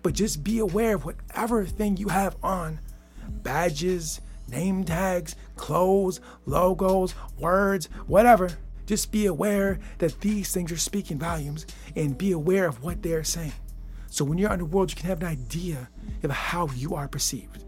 But 0.02 0.14
just 0.14 0.44
be 0.44 0.60
aware 0.60 0.96
of 0.96 1.06
whatever 1.06 1.66
thing 1.66 1.98
you 1.98 2.10
have 2.10 2.36
on 2.44 2.80
badges, 3.28 4.22
name 4.48 4.84
tags, 4.84 5.36
clothes, 5.56 6.20
logos, 6.46 7.16
words, 7.38 7.86
whatever. 8.08 8.50
Just 8.86 9.12
be 9.12 9.28
aware 9.28 9.80
that 10.00 10.20
these 10.22 10.54
things 10.54 10.72
are 10.72 10.78
speaking 10.78 11.18
volumes 11.18 11.66
and 11.96 12.18
be 12.18 12.32
aware 12.34 12.68
of 12.68 12.84
what 12.84 13.02
they're 13.02 13.24
saying. 13.24 13.54
So 14.08 14.26
when 14.26 14.38
you're 14.38 14.52
in 14.52 14.60
the 14.60 14.66
world, 14.66 14.92
you 14.92 14.98
can 14.98 15.10
have 15.10 15.22
an 15.22 15.28
idea 15.28 15.90
of 16.22 16.32
how 16.32 16.68
you 16.76 16.94
are 16.94 17.08
perceived. 17.08 17.64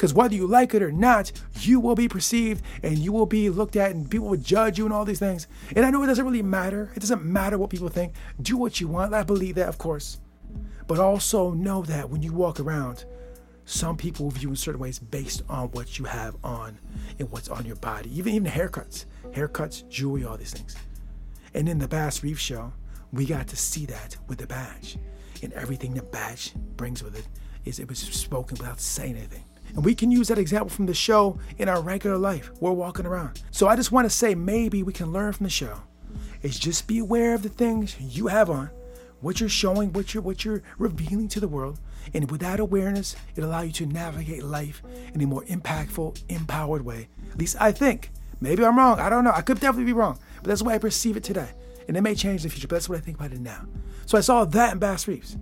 Because 0.00 0.14
whether 0.14 0.34
you 0.34 0.46
like 0.46 0.72
it 0.72 0.82
or 0.82 0.90
not, 0.90 1.30
you 1.60 1.78
will 1.78 1.94
be 1.94 2.08
perceived 2.08 2.64
and 2.82 2.96
you 2.96 3.12
will 3.12 3.26
be 3.26 3.50
looked 3.50 3.76
at 3.76 3.90
and 3.90 4.10
people 4.10 4.28
will 4.28 4.38
judge 4.38 4.78
you 4.78 4.86
and 4.86 4.94
all 4.94 5.04
these 5.04 5.18
things. 5.18 5.46
And 5.76 5.84
I 5.84 5.90
know 5.90 6.02
it 6.02 6.06
doesn't 6.06 6.24
really 6.24 6.40
matter. 6.40 6.90
It 6.96 7.00
doesn't 7.00 7.22
matter 7.22 7.58
what 7.58 7.68
people 7.68 7.90
think. 7.90 8.14
Do 8.40 8.56
what 8.56 8.80
you 8.80 8.88
want. 8.88 9.12
I 9.12 9.24
believe 9.24 9.56
that, 9.56 9.68
of 9.68 9.76
course. 9.76 10.18
But 10.86 10.98
also 11.00 11.50
know 11.50 11.82
that 11.82 12.08
when 12.08 12.22
you 12.22 12.32
walk 12.32 12.60
around, 12.60 13.04
some 13.66 13.98
people 13.98 14.30
view 14.30 14.48
in 14.48 14.56
certain 14.56 14.80
ways 14.80 14.98
based 14.98 15.42
on 15.50 15.68
what 15.72 15.98
you 15.98 16.06
have 16.06 16.34
on 16.42 16.78
and 17.18 17.30
what's 17.30 17.50
on 17.50 17.66
your 17.66 17.76
body. 17.76 18.08
Even 18.16 18.32
even 18.32 18.50
haircuts, 18.50 19.04
haircuts, 19.32 19.86
jewelry, 19.90 20.24
all 20.24 20.38
these 20.38 20.54
things. 20.54 20.76
And 21.52 21.68
in 21.68 21.78
the 21.78 21.88
Bass 21.88 22.22
Reeves 22.22 22.40
show, 22.40 22.72
we 23.12 23.26
got 23.26 23.48
to 23.48 23.56
see 23.56 23.84
that 23.84 24.16
with 24.28 24.38
the 24.38 24.46
badge. 24.46 24.96
And 25.42 25.52
everything 25.52 25.92
the 25.92 26.02
badge 26.04 26.54
brings 26.78 27.02
with 27.02 27.18
it 27.18 27.28
is 27.66 27.78
it 27.78 27.88
was 27.90 27.98
spoken 27.98 28.56
without 28.56 28.80
saying 28.80 29.18
anything. 29.18 29.44
And 29.74 29.84
we 29.84 29.94
can 29.94 30.10
use 30.10 30.28
that 30.28 30.38
example 30.38 30.70
from 30.70 30.86
the 30.86 30.94
show 30.94 31.38
in 31.58 31.68
our 31.68 31.80
regular 31.80 32.16
life. 32.16 32.50
We're 32.60 32.72
walking 32.72 33.06
around. 33.06 33.42
So 33.50 33.68
I 33.68 33.76
just 33.76 33.92
want 33.92 34.06
to 34.06 34.10
say 34.10 34.34
maybe 34.34 34.82
we 34.82 34.92
can 34.92 35.12
learn 35.12 35.32
from 35.32 35.44
the 35.44 35.50
show. 35.50 35.82
Is 36.42 36.58
just 36.58 36.86
be 36.86 36.98
aware 36.98 37.34
of 37.34 37.42
the 37.42 37.50
things 37.50 37.96
you 38.00 38.28
have 38.28 38.48
on, 38.48 38.70
what 39.20 39.40
you're 39.40 39.48
showing, 39.48 39.92
what 39.92 40.14
you're 40.14 40.22
what 40.22 40.44
you're 40.44 40.62
revealing 40.78 41.28
to 41.28 41.40
the 41.40 41.48
world. 41.48 41.78
And 42.14 42.30
with 42.30 42.40
that 42.40 42.60
awareness, 42.60 43.14
it 43.36 43.44
allows 43.44 43.66
you 43.66 43.72
to 43.72 43.86
navigate 43.86 44.42
life 44.42 44.82
in 45.12 45.20
a 45.20 45.26
more 45.26 45.44
impactful, 45.44 46.22
empowered 46.30 46.82
way. 46.82 47.08
At 47.30 47.38
least 47.38 47.56
I 47.60 47.72
think. 47.72 48.10
Maybe 48.40 48.64
I'm 48.64 48.78
wrong. 48.78 48.98
I 48.98 49.10
don't 49.10 49.22
know. 49.22 49.32
I 49.34 49.42
could 49.42 49.60
definitely 49.60 49.84
be 49.84 49.92
wrong. 49.92 50.18
But 50.36 50.46
that's 50.46 50.62
the 50.62 50.68
way 50.68 50.74
I 50.74 50.78
perceive 50.78 51.16
it 51.16 51.24
today. 51.24 51.50
And 51.86 51.96
it 51.96 52.00
may 52.00 52.14
change 52.14 52.40
in 52.40 52.48
the 52.48 52.54
future, 52.54 52.68
but 52.68 52.76
that's 52.76 52.88
what 52.88 52.96
I 52.96 53.02
think 53.02 53.18
about 53.18 53.32
it 53.32 53.40
now. 53.40 53.66
So 54.06 54.16
I 54.16 54.22
saw 54.22 54.44
that 54.46 54.72
in 54.72 54.78
Bass 54.78 55.06
Reeves. 55.06 55.36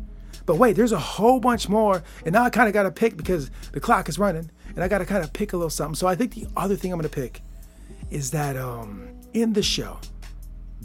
But 0.46 0.56
wait, 0.56 0.76
there's 0.76 0.92
a 0.92 0.98
whole 0.98 1.40
bunch 1.40 1.68
more. 1.68 2.02
And 2.24 2.32
now 2.32 2.44
I 2.44 2.50
kind 2.50 2.68
of 2.68 2.74
got 2.74 2.84
to 2.84 2.90
pick 2.90 3.16
because 3.16 3.50
the 3.72 3.80
clock 3.80 4.08
is 4.08 4.18
running 4.18 4.50
and 4.74 4.84
I 4.84 4.88
got 4.88 4.98
to 4.98 5.06
kind 5.06 5.22
of 5.22 5.32
pick 5.32 5.52
a 5.52 5.56
little 5.56 5.70
something. 5.70 5.94
So 5.94 6.06
I 6.06 6.14
think 6.14 6.34
the 6.34 6.46
other 6.56 6.76
thing 6.76 6.92
I'm 6.92 6.98
going 6.98 7.08
to 7.08 7.14
pick 7.14 7.42
is 8.10 8.30
that 8.30 8.56
um, 8.56 9.08
in 9.34 9.52
the 9.52 9.62
show, 9.62 9.98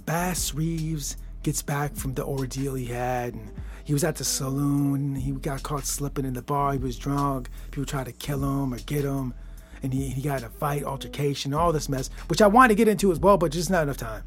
Bass 0.05 0.53
Reeves 0.53 1.17
gets 1.43 1.61
back 1.61 1.95
from 1.95 2.13
the 2.13 2.25
ordeal 2.25 2.73
he 2.75 2.85
had 2.85 3.33
and 3.33 3.51
he 3.83 3.93
was 3.93 4.03
at 4.03 4.15
the 4.15 4.23
saloon. 4.23 5.15
He 5.15 5.31
got 5.31 5.63
caught 5.63 5.85
slipping 5.85 6.25
in 6.25 6.33
the 6.33 6.41
bar. 6.41 6.73
He 6.73 6.79
was 6.79 6.97
drunk. 6.97 7.49
People 7.71 7.85
tried 7.85 8.05
to 8.05 8.13
kill 8.13 8.43
him 8.43 8.73
or 8.73 8.77
get 8.79 9.03
him. 9.03 9.33
And 9.81 9.93
he, 9.93 10.07
he 10.07 10.21
got 10.21 10.39
in 10.39 10.45
a 10.45 10.49
fight, 10.49 10.83
altercation, 10.83 11.53
all 11.53 11.73
this 11.73 11.89
mess, 11.89 12.09
which 12.27 12.41
I 12.41 12.47
wanted 12.47 12.69
to 12.69 12.75
get 12.75 12.87
into 12.87 13.11
as 13.11 13.19
well, 13.19 13.37
but 13.37 13.51
just 13.51 13.69
not 13.69 13.83
enough 13.83 13.97
time. 13.97 14.23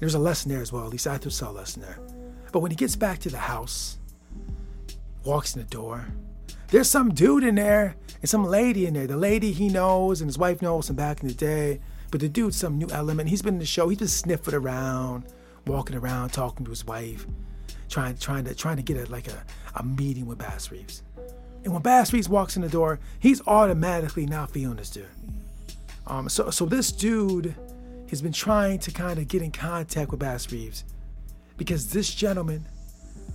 There's 0.00 0.14
a 0.14 0.18
lesson 0.18 0.50
there 0.50 0.60
as 0.60 0.72
well. 0.72 0.84
At 0.84 0.90
least 0.90 1.06
I 1.06 1.18
saw 1.18 1.50
a 1.50 1.52
lesson 1.52 1.82
there. 1.82 1.98
But 2.50 2.60
when 2.60 2.72
he 2.72 2.76
gets 2.76 2.96
back 2.96 3.20
to 3.20 3.30
the 3.30 3.38
house, 3.38 3.98
walks 5.24 5.54
in 5.54 5.62
the 5.62 5.68
door, 5.68 6.06
there's 6.68 6.90
some 6.90 7.14
dude 7.14 7.44
in 7.44 7.54
there 7.56 7.96
and 8.20 8.28
some 8.28 8.44
lady 8.44 8.86
in 8.86 8.94
there. 8.94 9.06
The 9.06 9.16
lady 9.16 9.52
he 9.52 9.68
knows 9.68 10.20
and 10.20 10.28
his 10.28 10.38
wife 10.38 10.62
knows 10.62 10.86
from 10.86 10.96
back 10.96 11.22
in 11.22 11.28
the 11.28 11.34
day. 11.34 11.80
But 12.10 12.20
the 12.20 12.28
dude's 12.28 12.56
some 12.56 12.78
new 12.78 12.88
element. 12.90 13.28
He's 13.28 13.42
been 13.42 13.54
in 13.54 13.60
the 13.60 13.66
show. 13.66 13.88
He's 13.88 13.98
just 13.98 14.18
sniffing 14.18 14.54
around, 14.54 15.24
walking 15.66 15.96
around, 15.96 16.30
talking 16.30 16.64
to 16.64 16.70
his 16.70 16.86
wife, 16.86 17.26
trying 17.88 18.16
trying 18.18 18.44
to 18.44 18.54
trying 18.54 18.76
to 18.76 18.82
get 18.82 18.96
a, 18.96 19.10
like 19.10 19.26
a, 19.26 19.44
a 19.74 19.82
meeting 19.82 20.26
with 20.26 20.38
Bass 20.38 20.70
Reeves. 20.70 21.02
And 21.64 21.72
when 21.72 21.82
Bass 21.82 22.12
Reeves 22.12 22.28
walks 22.28 22.54
in 22.54 22.62
the 22.62 22.68
door, 22.68 23.00
he's 23.18 23.44
automatically 23.48 24.26
not 24.26 24.52
feeling 24.52 24.76
this 24.76 24.90
dude. 24.90 25.06
Um, 26.06 26.28
so 26.28 26.50
so 26.50 26.66
this 26.66 26.92
dude 26.92 27.54
has 28.10 28.22
been 28.22 28.32
trying 28.32 28.78
to 28.80 28.92
kind 28.92 29.18
of 29.18 29.26
get 29.26 29.42
in 29.42 29.50
contact 29.50 30.12
with 30.12 30.20
Bass 30.20 30.52
Reeves 30.52 30.84
because 31.56 31.90
this 31.90 32.14
gentleman 32.14 32.64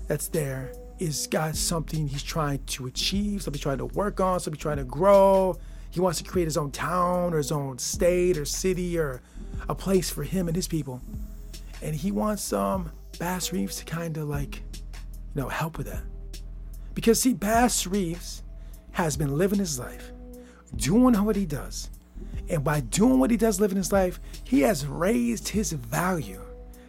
that's 0.07 0.29
there 0.29 0.71
is 0.99 1.27
got 1.27 1.55
something 1.55 2.07
he's 2.07 2.23
trying 2.23 2.63
to 2.65 2.87
achieve, 2.87 3.41
something 3.41 3.57
he's 3.57 3.63
trying 3.63 3.77
to 3.77 3.85
work 3.85 4.19
on, 4.19 4.39
something 4.39 4.57
he's 4.57 4.61
trying 4.61 4.77
to 4.77 4.83
grow. 4.83 5.57
He 5.91 5.99
wants 5.99 6.19
to 6.19 6.23
create 6.23 6.45
his 6.45 6.57
own 6.57 6.71
town 6.71 7.33
or 7.33 7.37
his 7.37 7.51
own 7.51 7.79
state 7.79 8.37
or 8.37 8.45
city 8.45 8.97
or 8.99 9.21
a 9.67 9.75
place 9.75 10.09
for 10.09 10.23
him 10.23 10.47
and 10.47 10.55
his 10.55 10.67
people. 10.67 11.01
And 11.81 11.95
he 11.95 12.11
wants 12.11 12.53
um, 12.53 12.91
Bass 13.17 13.51
Reeves 13.51 13.77
to 13.77 13.85
kind 13.85 14.17
of 14.17 14.27
like, 14.27 14.61
you 14.73 15.41
know, 15.41 15.49
help 15.49 15.77
with 15.77 15.87
that. 15.87 16.03
Because 16.93 17.19
see, 17.19 17.33
Bass 17.33 17.87
Reeves 17.87 18.43
has 18.91 19.15
been 19.15 19.37
living 19.37 19.59
his 19.59 19.79
life, 19.79 20.11
doing 20.75 21.13
what 21.23 21.35
he 21.35 21.45
does. 21.45 21.89
And 22.49 22.63
by 22.63 22.81
doing 22.81 23.19
what 23.19 23.31
he 23.31 23.37
does 23.37 23.59
living 23.59 23.77
his 23.77 23.91
life, 23.91 24.19
he 24.43 24.61
has 24.61 24.85
raised 24.85 25.47
his 25.47 25.71
value 25.71 26.41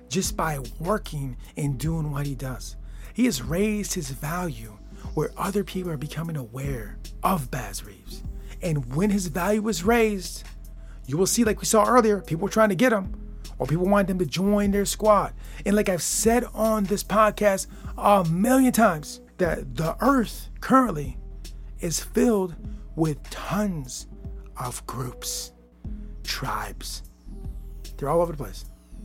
just 0.09 0.37
by 0.37 0.59
working 0.81 1.37
and 1.57 1.79
doing 1.79 2.11
what 2.11 2.27
he 2.27 2.35
does. 2.35 2.77
He 3.21 3.27
has 3.27 3.43
raised 3.43 3.93
his 3.93 4.09
value 4.09 4.79
where 5.13 5.31
other 5.37 5.63
people 5.63 5.93
are 5.93 5.99
becoming 5.99 6.39
aware 6.39 6.97
of 7.23 7.51
Bass 7.51 7.85
Reeves. 7.85 8.23
And 8.63 8.95
when 8.95 9.11
his 9.11 9.27
value 9.27 9.61
was 9.61 9.85
raised, 9.85 10.45
you 11.05 11.19
will 11.19 11.27
see, 11.27 11.45
like 11.45 11.61
we 11.61 11.67
saw 11.67 11.85
earlier, 11.85 12.23
people 12.23 12.49
trying 12.49 12.71
to 12.71 12.75
get 12.75 12.95
him 12.95 13.15
or 13.59 13.67
people 13.67 13.85
wanted 13.85 14.09
him 14.09 14.19
to 14.21 14.25
join 14.25 14.71
their 14.71 14.87
squad. 14.87 15.35
And 15.67 15.77
like 15.77 15.91
I've 15.91 16.01
said 16.01 16.45
on 16.55 16.85
this 16.85 17.05
podcast 17.05 17.67
a 17.99 18.25
million 18.25 18.73
times, 18.73 19.21
that 19.37 19.77
the 19.77 19.99
earth 20.01 20.49
currently 20.63 21.19
is 21.81 22.01
filled 22.01 22.57
with 22.97 23.23
tons 23.29 24.07
of 24.57 24.87
groups, 24.87 25.53
tribes. 26.25 27.03
They're 27.99 28.09
all 28.09 28.23
over 28.23 28.33
the 28.33 28.39
place. 28.39 28.65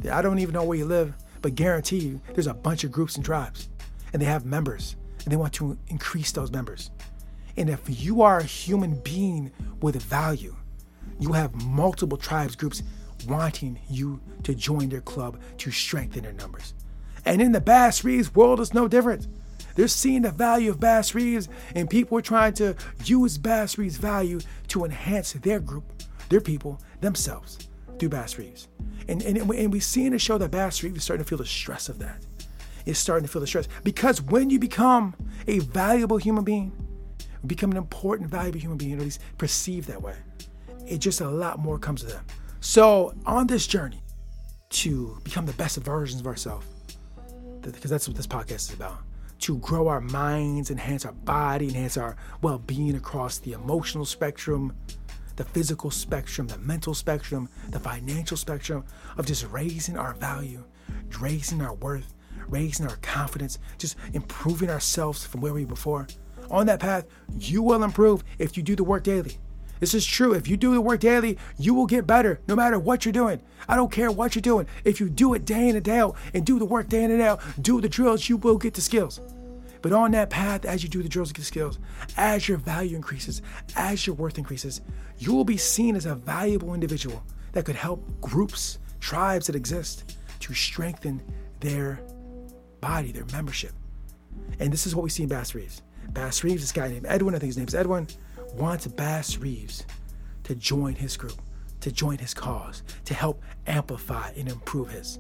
I 0.10 0.22
don't 0.22 0.40
even 0.40 0.54
know 0.54 0.64
where 0.64 0.78
you 0.78 0.86
live, 0.86 1.16
but 1.42 1.56
guarantee 1.56 2.00
you 2.00 2.22
there's 2.34 2.48
a 2.48 2.54
bunch 2.54 2.86
of 2.86 2.94
groups 2.94 3.18
and 3.18 3.26
tribes 3.26 3.68
and 4.16 4.22
they 4.22 4.28
have 4.28 4.46
members 4.46 4.96
and 5.26 5.34
they 5.34 5.36
want 5.36 5.52
to 5.52 5.78
increase 5.90 6.32
those 6.32 6.50
members. 6.50 6.90
And 7.58 7.70
if 7.70 7.82
you 8.02 8.22
are 8.22 8.40
a 8.40 8.44
human 8.44 8.98
being 9.02 9.52
with 9.82 10.02
value, 10.02 10.56
you 11.20 11.34
have 11.34 11.54
multiple 11.54 12.18
tribes 12.18 12.56
groups 12.56 12.82
wanting 13.28 13.78
you 13.90 14.22
to 14.44 14.56
join 14.56 14.88
their 14.88 15.02
club 15.02 15.42
to 15.58 15.70
strengthen 15.70 16.24
their 16.24 16.32
numbers. 16.32 16.74
And 17.26 17.42
in 17.42 17.52
the 17.52 17.60
Bass 17.60 18.06
Reeves 18.06 18.34
world, 18.34 18.62
it's 18.62 18.74
no 18.74 18.88
different. 18.88 19.28
They're 19.76 19.90
seeing 19.90 20.22
the 20.22 20.32
value 20.32 20.72
of 20.72 20.80
Bass 20.80 21.14
Reeves, 21.14 21.50
and 21.76 21.90
people 21.90 22.18
are 22.18 22.22
trying 22.22 22.54
to 22.54 22.74
use 23.04 23.38
Bass 23.38 23.78
Reeves' 23.78 23.98
value 23.98 24.40
to 24.70 24.86
enhance 24.86 25.34
their 25.34 25.60
group, 25.60 25.84
their 26.30 26.40
people, 26.40 26.80
themselves 27.02 27.58
through 28.00 28.10
Bass 28.10 28.38
Reeves. 28.38 28.70
And, 29.10 29.22
and, 29.24 29.38
and 29.38 29.74
we 29.74 29.82
see 29.82 30.06
in 30.06 30.14
the 30.14 30.20
show 30.20 30.38
that 30.38 30.52
Bass 30.52 30.84
Reeves 30.84 31.00
is 31.00 31.04
starting 31.04 31.26
to 31.26 31.28
feel 31.28 31.38
the 31.38 31.46
stress 31.46 31.90
of 31.90 32.00
that 32.00 32.26
is 32.86 32.98
starting 32.98 33.26
to 33.26 33.32
feel 33.32 33.40
the 33.40 33.48
stress. 33.48 33.68
Because 33.84 34.22
when 34.22 34.50
you 34.50 34.60
become 34.60 35.16
a 35.48 35.60
valuable 35.60 36.18
human 36.18 36.44
being, 36.44 36.72
become 37.46 37.72
an 37.72 37.78
important, 37.78 38.30
valuable 38.30 38.60
human 38.60 38.78
being, 38.78 38.94
at 38.94 39.00
least 39.00 39.22
perceived 39.38 39.88
that 39.88 40.02
way, 40.02 40.16
it 40.88 41.00
just 41.00 41.22
a 41.22 41.30
lot 41.30 41.60
more 41.60 41.78
comes 41.80 42.02
to 42.02 42.08
them. 42.08 42.26
So 42.60 43.14
on 43.26 43.48
this 43.48 43.68
journey 43.68 44.02
to 44.70 45.18
become 45.24 45.46
the 45.46 45.54
best 45.54 45.78
versions 45.78 46.22
of 46.22 46.28
ourselves, 46.28 46.66
because 47.62 47.90
that's 47.90 48.08
what 48.08 48.18
this 48.18 48.28
podcast 48.28 48.70
is 48.70 48.74
about, 48.74 48.98
to 49.40 49.58
grow 49.58 49.88
our 49.88 50.02
minds, 50.02 50.72
enhance 50.72 51.06
our 51.06 51.12
body, 51.12 51.68
enhance 51.68 51.98
our 51.98 52.16
well-being 52.42 52.96
across 52.96 53.40
the 53.40 53.54
emotional 53.54 54.06
spectrum, 54.06 54.76
the 55.36 55.44
physical 55.44 55.92
spectrum, 55.92 56.48
the 56.48 56.58
mental 56.60 56.94
spectrum, 56.94 57.50
the 57.70 57.80
financial 57.80 58.38
spectrum 58.38 58.86
of 59.18 59.26
just 59.26 59.46
raising 59.52 59.98
our 59.98 60.14
value, 60.14 60.64
raising 61.20 61.62
our 61.62 61.74
worth, 61.74 62.14
raising 62.48 62.88
our 62.88 62.98
confidence, 62.98 63.60
just 63.78 63.96
improving 64.14 64.70
ourselves 64.70 65.26
from 65.26 65.42
where 65.42 65.54
we 65.54 65.66
were 65.66 65.70
before. 65.70 66.08
On 66.52 66.66
that 66.68 66.80
path, 66.80 67.06
you 67.38 67.62
will 67.62 67.84
improve 67.84 68.24
if 68.40 68.56
you 68.56 68.64
do 68.64 68.76
the 68.76 68.84
work 68.84 69.04
daily. 69.04 69.38
This 69.80 69.94
is 69.94 70.06
true. 70.06 70.34
If 70.34 70.48
you 70.48 70.56
do 70.58 70.74
the 70.74 70.82
work 70.82 71.02
daily, 71.02 71.38
you 71.58 71.74
will 71.74 71.86
get 71.86 72.08
better 72.08 72.40
no 72.48 72.56
matter 72.56 72.80
what 72.80 73.04
you're 73.04 73.12
doing. 73.12 73.42
I 73.68 73.76
don't 73.76 73.92
care 73.92 74.12
what 74.12 74.36
you're 74.36 74.42
doing. 74.42 74.68
If 74.84 75.00
you 75.00 75.10
do 75.10 75.34
it 75.34 75.46
day 75.46 75.68
in 75.68 75.76
and 75.76 75.84
day 75.84 76.00
out 76.00 76.16
and 76.34 76.46
do 76.46 76.60
the 76.60 76.66
work 76.66 76.88
day 76.88 77.04
in 77.04 77.12
and 77.12 77.22
out, 77.22 77.42
do 77.62 77.82
the 77.82 77.90
drills, 77.90 78.30
you 78.30 78.38
will 78.38 78.58
get 78.58 78.74
the 78.74 78.82
skills. 78.82 79.20
But 79.82 79.92
on 79.92 80.12
that 80.12 80.30
path, 80.30 80.66
as 80.66 80.82
you 80.82 80.90
do 80.90 81.04
the 81.04 81.10
drills 81.10 81.30
and 81.30 81.36
get 81.36 81.42
the 81.42 81.46
skills, 81.46 81.80
as 82.18 82.48
your 82.48 82.58
value 82.58 82.96
increases, 82.96 83.42
as 83.76 84.08
your 84.08 84.16
worth 84.16 84.38
increases, 84.38 84.82
you 85.18 85.34
will 85.34 85.44
be 85.44 85.58
seen 85.58 85.96
as 85.96 86.06
a 86.06 86.16
valuable 86.16 86.74
individual 86.74 87.24
that 87.52 87.66
could 87.66 87.76
help 87.76 88.20
groups, 88.22 88.80
tribes 89.00 89.48
that 89.48 89.56
exist 89.56 90.16
to 90.40 90.54
strengthen 90.54 91.22
their 91.60 92.00
body, 92.82 93.12
their 93.12 93.26
membership. 93.32 93.72
And 94.60 94.72
this 94.72 94.86
is 94.86 94.96
what 94.96 95.04
we 95.04 95.10
see 95.10 95.24
in 95.24 95.30
Bass 95.30 95.56
Reeves. 95.56 95.82
Bass 96.10 96.44
Reeves, 96.44 96.62
this 96.62 96.72
guy 96.72 96.88
named 96.88 97.06
Edwin, 97.08 97.36
I 97.36 97.40
think 97.40 97.50
his 97.50 97.58
name's 97.58 97.76
Edwin, 97.76 98.08
wants 98.54 98.88
Bass 98.88 99.38
Reeves 99.38 99.86
to 100.44 100.56
join 100.56 100.96
his 100.96 101.18
group, 101.18 101.42
to 101.82 101.92
join 101.92 102.18
his 102.18 102.34
cause, 102.34 102.84
to 103.06 103.14
help 103.14 103.42
amplify 103.68 104.32
and 104.38 104.48
improve 104.48 104.90
his. 104.90 105.20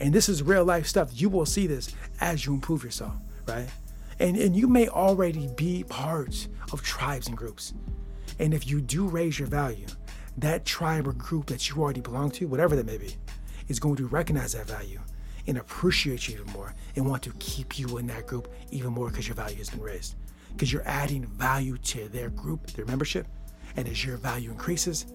And 0.00 0.12
this 0.12 0.28
is 0.28 0.42
real 0.42 0.64
life 0.64 0.86
stuff. 0.86 1.10
You 1.12 1.28
will 1.28 1.46
see 1.46 1.66
this 1.66 1.94
as 2.20 2.46
you 2.46 2.54
improve 2.54 2.82
yourself, 2.82 3.14
right? 3.46 3.68
And, 4.18 4.36
and 4.36 4.56
you 4.56 4.66
may 4.66 4.88
already 4.88 5.48
be 5.56 5.84
part 5.84 6.48
of 6.72 6.82
tribes 6.82 7.28
and 7.28 7.36
groups. 7.36 7.74
And 8.38 8.54
if 8.54 8.66
you 8.68 8.80
do 8.80 9.06
raise 9.06 9.38
your 9.38 9.48
value, 9.48 9.86
that 10.38 10.64
tribe 10.64 11.06
or 11.06 11.12
group 11.12 11.46
that 11.46 11.68
you 11.68 11.76
already 11.76 12.00
belong 12.00 12.30
to, 12.32 12.48
whatever 12.48 12.74
that 12.76 12.86
may 12.86 12.98
be, 12.98 13.16
is 13.68 13.78
going 13.78 13.96
to 13.96 14.06
recognize 14.06 14.52
that 14.52 14.66
value 14.66 15.00
and 15.46 15.58
appreciate 15.58 16.28
you 16.28 16.34
even 16.34 16.52
more 16.52 16.74
and 16.96 17.06
want 17.06 17.22
to 17.22 17.32
keep 17.38 17.78
you 17.78 17.98
in 17.98 18.06
that 18.06 18.26
group 18.26 18.52
even 18.70 18.92
more 18.92 19.10
because 19.10 19.28
your 19.28 19.34
value 19.34 19.56
has 19.56 19.70
been 19.70 19.80
raised. 19.80 20.14
Because 20.52 20.72
you're 20.72 20.86
adding 20.86 21.26
value 21.26 21.76
to 21.78 22.08
their 22.08 22.30
group, 22.30 22.66
their 22.72 22.86
membership. 22.86 23.26
And 23.76 23.88
as 23.88 24.04
your 24.04 24.16
value 24.16 24.50
increases, 24.50 25.06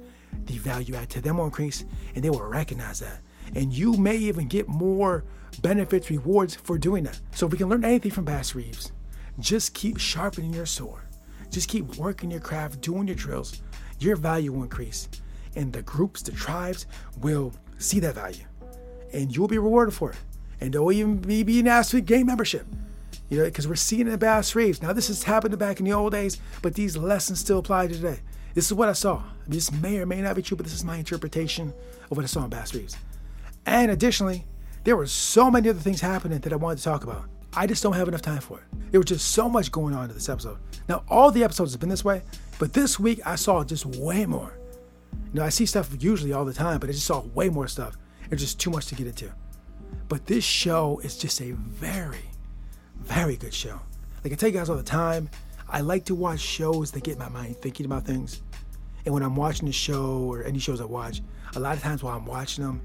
the 0.46 0.58
value 0.58 0.96
add 0.96 1.10
to 1.12 1.22
them 1.22 1.38
will 1.38 1.46
increase 1.46 1.86
and 2.16 2.24
they 2.24 2.30
will 2.30 2.44
recognize 2.44 3.00
that. 3.00 3.22
And 3.56 3.74
you 3.74 3.94
may 3.94 4.18
even 4.18 4.48
get 4.48 4.68
more 4.68 5.24
benefits, 5.62 6.10
rewards 6.10 6.56
for 6.56 6.78
doing 6.78 7.04
that. 7.06 7.20
So 7.32 7.46
if 7.46 7.52
we 7.52 7.58
can 7.58 7.70
learn 7.70 7.84
anything 7.84 8.12
from 8.12 8.26
Bass 8.26 8.54
Reeves, 8.54 8.92
just 9.40 9.74
keep 9.74 9.98
sharpening 9.98 10.54
your 10.54 10.66
sword. 10.66 11.04
Just 11.50 11.70
keep 11.70 11.96
working 11.96 12.30
your 12.30 12.42
craft, 12.42 12.82
doing 12.82 13.08
your 13.08 13.16
drills. 13.16 13.62
Your 14.00 14.16
value 14.16 14.52
will 14.52 14.64
increase. 14.64 15.10
And 15.56 15.74
the 15.74 15.82
groups, 15.82 16.22
the 16.22 16.32
tribes 16.32 16.86
will 17.22 17.54
see 17.80 18.00
that 18.02 18.16
value. 18.16 18.44
And 19.14 19.36
you'll 19.36 19.48
be 19.48 19.58
rewarded 19.58 19.94
for 19.94 20.12
it. 20.12 20.18
And 20.62 20.74
they'll 20.74 20.92
even 20.92 21.18
be 21.18 21.44
being 21.44 21.68
asked 21.68 21.92
to 21.92 22.02
game 22.02 22.28
membership. 22.28 22.66
You 23.30 23.40
know, 23.40 23.46
because 23.46 23.68
we're 23.68 23.76
seeing 23.76 24.08
it 24.08 24.14
in 24.14 24.20
Bass 24.20 24.56
Reeves. 24.56 24.82
Now, 24.82 24.92
this 24.92 25.08
has 25.08 25.24
happened 25.24 25.58
back 25.60 25.80
in 25.80 25.86
the 25.86 25.94
old 25.94 26.12
days, 26.12 26.40
but 26.62 26.74
these 26.74 26.98
lessons 26.98 27.40
still 27.40 27.60
apply 27.60 27.88
today. 27.88 28.20
This 28.56 28.66
is 28.66 28.74
what 28.74 28.90
I 28.90 28.94
saw. 28.94 29.22
This 29.48 29.72
may 29.72 30.00
or 30.00 30.06
may 30.06 30.22
not 30.22 30.36
be 30.36 30.42
true, 30.42 30.58
but 30.58 30.66
this 30.66 30.74
is 30.74 30.84
my 30.84 30.98
interpretation 30.98 31.74
of 32.10 32.18
what 32.18 32.24
I 32.24 32.28
saw 32.28 32.44
in 32.44 32.50
Bass 32.50 32.74
Reeves. 32.74 32.98
And 33.66 33.92
additionally, 33.92 34.46
there 34.84 34.98
were 34.98 35.06
so 35.06 35.52
many 35.52 35.70
other 35.70 35.80
things 35.80 36.02
happening 36.02 36.40
that 36.40 36.52
I 36.52 36.56
wanted 36.56 36.80
to 36.80 36.84
talk 36.84 37.04
about. 37.04 37.26
I 37.54 37.68
just 37.68 37.84
don't 37.84 37.94
have 37.94 38.08
enough 38.08 38.22
time 38.22 38.42
for 38.42 38.58
it. 38.60 38.64
There 38.92 39.00
was 39.00 39.08
just 39.08 39.30
so 39.30 39.48
much 39.48 39.72
going 39.72 39.94
on 39.94 40.10
in 40.10 40.16
this 40.16 40.30
episode. 40.30 40.58
Now, 40.88 41.04
all 41.08 41.32
the 41.32 41.44
episodes 41.44 41.72
have 41.74 41.80
been 41.80 41.90
this 41.90 42.04
way, 42.04 42.24
but 42.58 42.74
this 42.74 43.00
week 43.00 43.20
I 43.26 43.36
saw 43.36 43.64
just 43.64 43.86
way 43.86 44.26
more. 44.26 44.58
You 45.12 45.40
know, 45.40 45.46
I 45.46 45.50
see 45.50 45.68
stuff 45.68 45.90
usually 46.00 46.34
all 46.34 46.46
the 46.46 46.54
time, 46.54 46.80
but 46.80 46.90
I 46.90 46.94
just 46.94 47.06
saw 47.06 47.20
way 47.20 47.50
more 47.50 47.68
stuff. 47.68 47.96
It's 48.32 48.42
just 48.42 48.60
too 48.60 48.70
much 48.70 48.88
to 48.88 48.96
get 48.96 49.08
into. 49.08 49.32
But 50.08 50.26
this 50.26 50.44
show 50.44 51.00
is 51.04 51.18
just 51.18 51.42
a 51.42 51.52
very, 51.52 52.30
very 52.98 53.36
good 53.36 53.54
show. 53.54 53.80
Like 54.24 54.34
I 54.34 54.36
tell 54.36 54.50
you 54.50 54.56
guys 54.56 54.70
all 54.70 54.78
the 54.78 54.84
time, 54.84 55.30
I 55.68 55.82
like 55.82 56.06
to 56.06 56.16
watch 56.16 56.40
shows 56.40 56.92
that 56.92 57.04
get 57.04 57.18
my 57.18 57.30
mind 57.30 57.58
thinking 57.58 57.86
about 57.86 58.06
things. 58.06 58.42
And 59.06 59.14
when 59.14 59.24
I'm 59.24 59.36
watching 59.36 59.68
the 59.68 59.72
show 59.72 60.28
or 60.32 60.44
any 60.44 60.60
shows 60.60 60.82
I 60.82 60.86
watch, 60.86 61.22
a 61.56 61.60
lot 61.60 61.76
of 61.76 61.82
times 61.82 62.04
while 62.04 62.18
I'm 62.18 62.26
watching 62.26 62.64
them, 62.64 62.82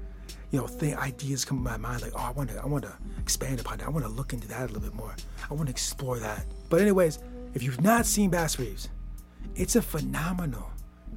you 0.51 0.59
know, 0.59 0.67
think 0.67 0.97
ideas 0.97 1.43
come 1.43 1.57
to 1.57 1.63
my 1.63 1.77
mind 1.77 2.01
like, 2.01 2.13
oh, 2.15 2.19
I 2.19 2.31
want 2.31 2.49
to, 2.51 2.61
I 2.61 2.65
want 2.65 2.83
to 2.83 2.93
expand 3.19 3.59
upon 3.59 3.79
that. 3.79 3.87
I 3.87 3.89
want 3.89 4.05
to 4.05 4.11
look 4.11 4.33
into 4.33 4.47
that 4.47 4.61
a 4.61 4.65
little 4.67 4.81
bit 4.81 4.93
more. 4.93 5.15
I 5.49 5.53
want 5.53 5.67
to 5.67 5.71
explore 5.71 6.19
that. 6.19 6.45
But 6.69 6.81
anyways, 6.81 7.19
if 7.53 7.63
you've 7.63 7.81
not 7.81 8.05
seen 8.05 8.29
Bass 8.29 8.57
Reeves, 8.57 8.89
it's 9.55 9.75
a 9.75 9.81
phenomenal, 9.81 10.69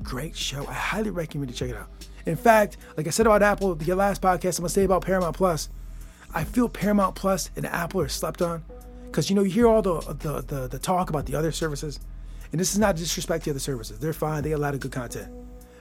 great 0.03 0.37
show. 0.37 0.67
I 0.67 0.73
highly 0.73 1.11
recommend 1.11 1.51
you 1.51 1.57
check 1.57 1.71
it 1.71 1.77
out. 1.77 1.89
In 2.27 2.37
fact, 2.37 2.77
like 2.97 3.07
I 3.07 3.11
said 3.11 3.27
about 3.27 3.43
Apple, 3.43 3.75
the 3.75 3.95
last 3.95 4.21
podcast, 4.21 4.59
I'm 4.59 4.63
gonna 4.63 4.69
say 4.71 4.85
about 4.85 5.03
Paramount 5.03 5.37
Plus. 5.37 5.69
I 6.35 6.45
feel 6.45 6.69
Paramount 6.69 7.15
Plus 7.15 7.51
and 7.57 7.67
Apple 7.67 8.01
are 8.01 8.09
slept 8.09 8.43
on 8.43 8.63
because 9.07 9.31
you 9.31 9.37
know 9.37 9.43
you 9.43 9.51
hear 9.51 9.67
all 9.67 9.83
the, 9.83 10.01
the 10.01 10.43
the 10.43 10.69
the 10.69 10.79
talk 10.79 11.11
about 11.11 11.27
the 11.27 11.35
other 11.35 11.53
services, 11.53 12.01
and 12.53 12.61
this 12.61 12.73
is 12.73 12.79
not 12.79 12.97
disrespect 12.97 13.45
to 13.45 13.51
the 13.51 13.55
other 13.55 13.61
services. 13.61 13.99
They're 13.99 14.13
fine. 14.13 14.43
They 14.43 14.51
have 14.51 14.59
a 14.59 14.63
lot 14.63 14.75
of 14.75 14.81
good 14.81 14.93
content, 14.93 15.33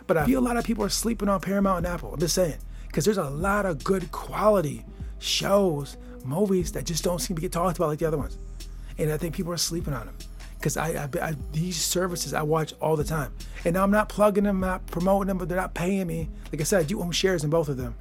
but 0.06 0.18
I 0.18 0.26
feel 0.26 0.40
a 0.40 0.42
lot 0.42 0.58
of 0.58 0.64
people 0.64 0.84
are 0.84 0.90
sleeping 0.90 1.30
on 1.30 1.42
Paramount 1.42 1.80
and 1.80 1.88
Apple. 1.88 2.14
I'm 2.14 2.20
just 2.20 2.36
saying 2.36 2.58
because 2.88 3.04
there's 3.04 3.18
a 3.18 3.30
lot 3.30 3.66
of 3.66 3.84
good 3.84 4.12
quality 4.12 4.86
shows, 5.20 5.98
movies 6.24 6.72
that 6.74 6.86
just 6.86 7.04
don't 7.04 7.20
seem 7.20 7.36
to 7.36 7.42
get 7.42 7.52
talked 7.52 7.78
about 7.78 7.90
like 7.90 8.00
the 8.00 8.06
other 8.06 8.18
ones, 8.18 8.38
and 8.98 9.12
I 9.12 9.18
think 9.18 9.36
people 9.36 9.52
are 9.52 9.58
sleeping 9.58 9.94
on 9.94 10.06
them 10.06 10.16
because 10.58 10.78
I, 10.78 10.90
I, 10.90 11.10
I, 11.22 11.36
these 11.52 11.78
services 11.78 12.34
I 12.34 12.42
watch 12.42 12.74
all 12.82 12.96
the 12.96 13.04
time, 13.04 13.34
and 13.66 13.74
now 13.74 13.84
I'm 13.84 13.92
not 13.92 14.10
plugging 14.10 14.44
them, 14.44 14.60
not 14.60 14.86
promoting 14.88 15.28
them, 15.28 15.38
but 15.38 15.50
they're 15.50 15.58
not 15.58 15.74
paying 15.74 16.08
me. 16.08 16.30
Like 16.52 16.62
I 16.62 16.64
said, 16.64 16.80
I 16.82 16.84
do 16.84 17.02
own 17.02 17.12
shares 17.12 17.44
in 17.44 17.50
both 17.50 17.70
of 17.70 17.78
them. 17.78 17.96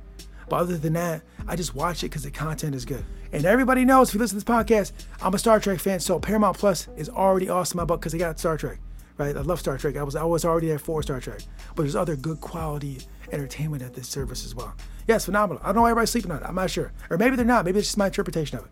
But 0.49 0.61
other 0.61 0.77
than 0.77 0.93
that, 0.93 1.23
I 1.49 1.57
just 1.57 1.75
watch 1.75 2.05
it 2.05 2.09
because 2.09 2.23
the 2.23 2.31
content 2.31 2.75
is 2.75 2.85
good. 2.85 3.05
And 3.33 3.45
everybody 3.45 3.85
knows 3.85 4.09
if 4.09 4.15
you 4.15 4.21
listen 4.21 4.39
to 4.39 4.45
this 4.45 4.55
podcast, 4.55 4.93
I'm 5.21 5.35
a 5.35 5.39
Star 5.39 5.59
Trek 5.59 5.81
fan. 5.81 6.01
So 6.01 6.21
Paramount 6.21 6.57
Plus 6.57 6.89
is 6.97 7.09
already 7.09 7.49
awesome 7.49 7.81
about 7.81 8.01
because 8.01 8.13
they 8.13 8.19
got 8.19 8.39
Star 8.39 8.57
Trek, 8.57 8.79
right? 9.19 9.37
I 9.37 9.41
love 9.41 9.59
Star 9.59 9.77
Trek. 9.77 9.97
I 9.97 10.05
was 10.05 10.15
I 10.15 10.23
was 10.23 10.45
already 10.45 10.69
there 10.69 10.79
for 10.79 11.03
Star 11.03 11.21
Trek. 11.21 11.41
But 11.75 11.83
there's 11.83 11.97
other 11.97 12.15
good 12.17 12.41
quality 12.41 13.01
entertainment 13.33 13.83
at 13.83 13.95
this 13.95 14.09
service 14.09 14.45
as 14.45 14.55
well. 14.55 14.75
Yeah, 15.09 15.17
it's 15.17 15.25
phenomenal. 15.25 15.61
I 15.63 15.67
don't 15.67 15.77
know 15.77 15.83
why 15.83 15.91
everybody's 15.91 16.11
sleeping 16.11 16.31
on 16.31 16.39
it. 16.39 16.47
I'm 16.47 16.55
not 16.55 16.71
sure. 16.71 16.93
Or 17.11 17.19
maybe 17.19 17.37
they're 17.37 17.45
not. 17.45 17.65
Maybe 17.65 17.81
it's 17.81 17.89
just 17.89 17.99
my 17.99 18.07
interpretation 18.07 18.59
of 18.59 18.65
it. 18.65 18.71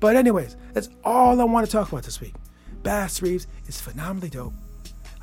But 0.00 0.16
anyways, 0.16 0.56
that's 0.72 0.88
all 1.04 1.40
I 1.40 1.44
want 1.44 1.66
to 1.66 1.70
talk 1.70 1.90
about 1.92 2.04
this 2.04 2.20
week. 2.20 2.34
Bass 2.82 3.22
Reeves 3.22 3.46
is 3.66 3.80
phenomenally 3.80 4.30
dope. 4.30 4.54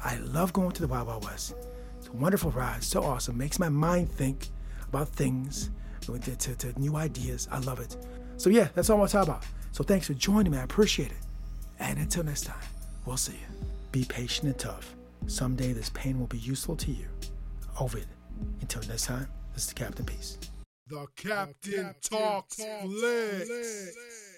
I 0.04 0.18
love 0.20 0.54
going 0.54 0.72
to 0.72 0.82
the 0.82 0.88
Wild 0.88 1.08
Wild 1.08 1.25
West. 1.25 1.56
It's 1.98 2.08
a 2.08 2.13
wonderful 2.13 2.51
ride, 2.51 2.83
so 2.83 3.03
awesome. 3.03 3.38
Makes 3.38 3.60
my 3.60 3.70
mind 3.70 4.12
think 4.12 4.48
about 4.88 5.10
things, 5.10 5.70
to, 6.01 6.18
to, 6.18 6.55
to 6.55 6.79
new 6.79 6.96
ideas. 6.96 7.48
I 7.51 7.60
love 7.60 7.79
it. 7.79 7.98
So 8.38 8.50
yeah, 8.50 8.70
that's 8.74 8.90
all 8.90 8.96
I 8.96 9.00
want 9.00 9.12
to 9.12 9.18
talk 9.18 9.27
about. 9.27 9.44
So 9.72 9.83
thanks 9.83 10.07
for 10.07 10.14
joining 10.14 10.51
me. 10.51 10.57
I 10.57 10.64
appreciate 10.64 11.12
it. 11.12 11.18
And 11.79 12.00
until 12.00 12.24
next 12.24 12.46
time, 12.46 12.64
we'll 13.05 13.18
see 13.18 13.33
you. 13.33 13.66
Be 13.92 14.05
patient 14.05 14.48
and 14.48 14.57
tough. 14.57 14.96
Someday 15.27 15.74
this 15.74 15.90
pain 15.90 16.20
will 16.20 16.27
be 16.27 16.38
useful 16.40 16.75
to 16.77 16.92
you. 16.92 17.07
Ovid. 17.79 18.07
Until 18.62 18.81
next 18.83 19.05
time, 19.05 19.27
this 19.53 19.64
is 19.64 19.70
the 19.70 19.75
Captain 19.75 20.05
Peace. 20.05 20.38
The 20.88 21.05
Captain, 21.16 21.72
the 21.72 21.77
Captain 21.77 22.18
talks, 22.18 22.57
talks 22.57 22.83
flicks. 22.83 23.48
flicks. 23.48 24.28